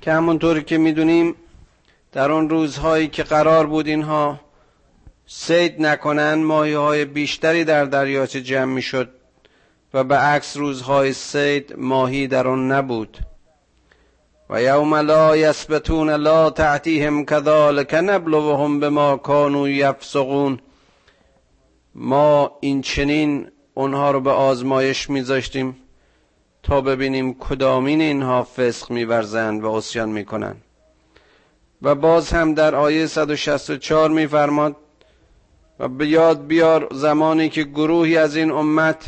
که 0.01 0.11
همونطوری 0.11 0.63
که 0.63 0.77
می‌دونیم 0.77 1.35
در 2.11 2.31
آن 2.31 2.49
روزهایی 2.49 3.07
که 3.07 3.23
قرار 3.23 3.67
بود 3.67 3.87
اینها 3.87 4.39
سید 5.25 5.81
نکنن 5.81 6.33
ماهی 6.33 6.73
های 6.73 7.05
بیشتری 7.05 7.63
در 7.63 7.85
دریاچه 7.85 8.41
جمع 8.41 8.73
می‌شد 8.73 9.09
و 9.93 10.03
به 10.03 10.15
عکس 10.15 10.57
روزهای 10.57 11.13
سید 11.13 11.73
ماهی 11.77 12.27
در 12.27 12.47
آن 12.47 12.71
نبود. 12.71 13.32
و 14.49 14.61
یوم 14.61 14.95
لا 14.95 15.37
یسبتون 15.37 16.09
لا 16.09 16.49
تعتیهم 16.49 17.25
کذالک 17.25 17.93
نبلوهم 17.93 18.79
بما 18.79 19.17
کانوا 19.17 19.69
یفسقون. 19.69 20.59
ما 21.95 22.57
این 22.61 22.81
چنین 22.81 23.47
اونها 23.73 24.11
رو 24.11 24.21
به 24.21 24.31
آزمایش 24.31 25.09
میذاشتیم 25.09 25.77
تا 26.63 26.81
ببینیم 26.81 27.33
کدامین 27.39 28.01
اینها 28.01 28.43
فسق 28.43 28.91
میورزند 28.91 29.63
و 29.63 29.77
عصیان 29.77 30.09
می‌کنند. 30.09 30.61
و 31.81 31.95
باز 31.95 32.29
هم 32.29 32.53
در 32.53 32.75
آیه 32.75 33.07
164 33.07 34.09
میفرماد 34.09 34.75
و 35.79 35.87
به 35.87 36.07
یاد 36.07 36.47
بیار 36.47 36.87
زمانی 36.91 37.49
که 37.49 37.63
گروهی 37.63 38.17
از 38.17 38.35
این 38.35 38.51
امت 38.51 39.05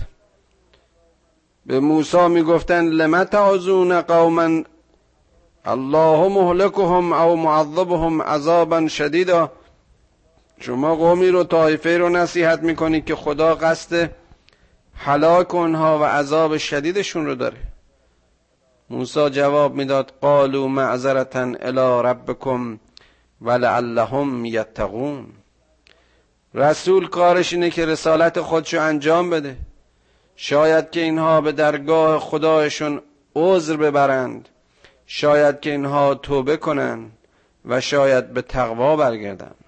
به 1.65 1.79
موسی 1.79 2.27
می‌گفتند 2.27 2.93
لم 2.93 3.23
تعذون 3.23 4.01
قوما 4.01 4.63
الله 5.68 6.28
مهلكهم 6.28 7.13
او 7.13 7.36
معذبهم 7.36 8.22
عذابا 8.22 8.88
شدیدا 8.88 9.51
شما 10.59 10.95
قومی 10.95 11.28
رو 11.28 11.43
طایفه 11.43 11.97
رو 11.97 12.09
نصیحت 12.09 12.59
می‌کنید 12.59 13.05
که 13.05 13.16
خدا 13.16 13.55
قصد 13.55 14.09
حلاک 14.93 15.55
اونها 15.55 15.99
و 15.99 16.03
عذاب 16.03 16.57
شدیدشون 16.57 17.26
رو 17.26 17.36
داره 17.36 17.57
موسی 18.89 19.30
جواب 19.30 19.76
می‌داد 19.76 20.13
قالوا 20.22 20.68
معذرتا 20.68 21.41
الى 21.41 22.09
ربکم 22.09 22.80
ولعلهم 23.41 24.45
یتقون 24.45 25.26
رسول 26.53 27.07
کارش 27.07 27.53
اینه 27.53 27.70
که 27.70 27.86
رسالت 27.86 28.41
خودشو 28.41 28.82
انجام 28.82 29.30
بده 29.30 29.57
شاید 30.36 30.89
که 30.89 31.01
اینها 31.01 31.41
به 31.41 31.51
درگاه 31.51 32.20
خدایشون 32.20 33.01
عذر 33.36 33.76
ببرند 33.76 34.49
شاید 35.06 35.60
که 35.60 35.72
اینها 35.72 36.16
توبه 36.16 36.58
کنند 36.58 37.18
و 37.66 37.82
شاید 37.82 38.34
به 38.34 38.41
تقوا 38.41 38.95
برگردند 38.95 39.66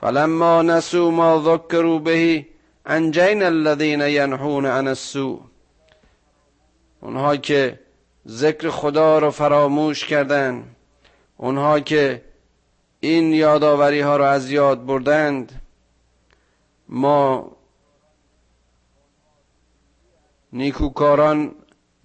فلما 0.00 0.62
نسوا 0.62 1.10
ما 1.10 1.42
ذکروا 1.44 1.98
به 1.98 2.46
انجینا 2.86 3.46
الذین 3.46 4.00
ینحون 4.00 4.66
عن 4.66 4.88
السوء. 4.88 5.40
اونها 7.00 7.36
که 7.36 7.80
ذکر 8.28 8.70
خدا 8.70 9.18
رو 9.18 9.30
فراموش 9.30 10.04
کردن 10.04 10.64
اونها 11.36 11.80
که 11.80 12.22
این 13.00 13.32
یادآوری 13.32 14.00
ها 14.00 14.16
رو 14.16 14.24
از 14.24 14.50
یاد 14.50 14.86
بردند 14.86 15.60
ما 16.88 17.52
نیکوکاران 20.52 21.54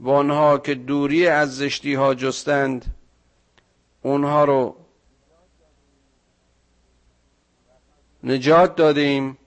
و 0.02 0.10
آنها 0.10 0.58
که 0.58 0.76
دوری 0.76 1.28
از 1.28 1.58
زشتی 1.58 1.94
ها 1.94 2.14
جستند 2.14 2.86
اونها 4.02 4.44
رو 4.44 4.76
نجات 8.24 8.76
دادیم. 8.76 9.38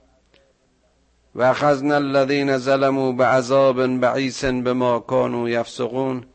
و 1.35 1.53
خزن 1.53 1.91
الذین 1.91 2.57
ظلموا 2.57 3.11
به 3.11 3.25
عذاب 3.25 3.87
بعیس 3.87 4.45
به 4.45 4.73
ما 4.73 4.99
کانوا 4.99 5.49
یفسقون. 5.49 6.25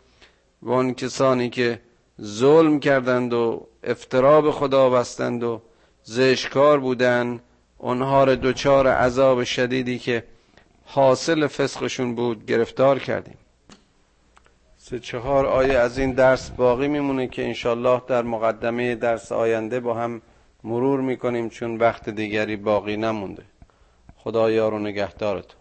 و 0.63 0.73
آن 0.73 0.95
کسانی 0.95 1.51
که 1.51 1.81
ظلم 2.23 2.81
کردند 2.81 3.33
و 3.33 3.67
افترا 3.85 4.41
به 4.41 4.53
خدا 4.53 4.91
بستند 4.91 5.43
و 5.43 5.63
زشکار 6.03 6.81
بودند 6.81 7.41
آنها 7.79 8.25
را 8.25 8.35
دچار 8.35 8.87
عذاب 8.87 9.45
شدیدی 9.45 9.99
که 9.99 10.25
حاصل 10.85 11.47
فسقشون 11.47 12.15
بود 12.15 12.47
گرفتار 12.47 12.99
کردیم. 12.99 13.39
سه 14.91 14.99
چهار 14.99 15.47
آیه 15.47 15.79
از 15.79 15.99
این 15.99 16.13
درس 16.13 16.51
باقی 16.51 16.89
میمونه 16.89 17.27
که 17.27 17.45
انشالله 17.47 18.03
در 18.07 18.23
مقدمه 18.23 18.95
درس 18.95 19.33
آینده 19.33 19.81
با 19.81 19.95
هم 19.95 20.23
مرور 20.65 21.01
می‌کنیم 21.01 21.49
چون 21.49 21.77
وقت 21.77 22.09
دیگری 22.09 22.57
باقی 22.57 22.97
نمونده. 22.97 23.43
خدا 24.17 24.51
یار 24.51 24.75
و 24.75 24.79
نگهدارتون. 24.79 25.60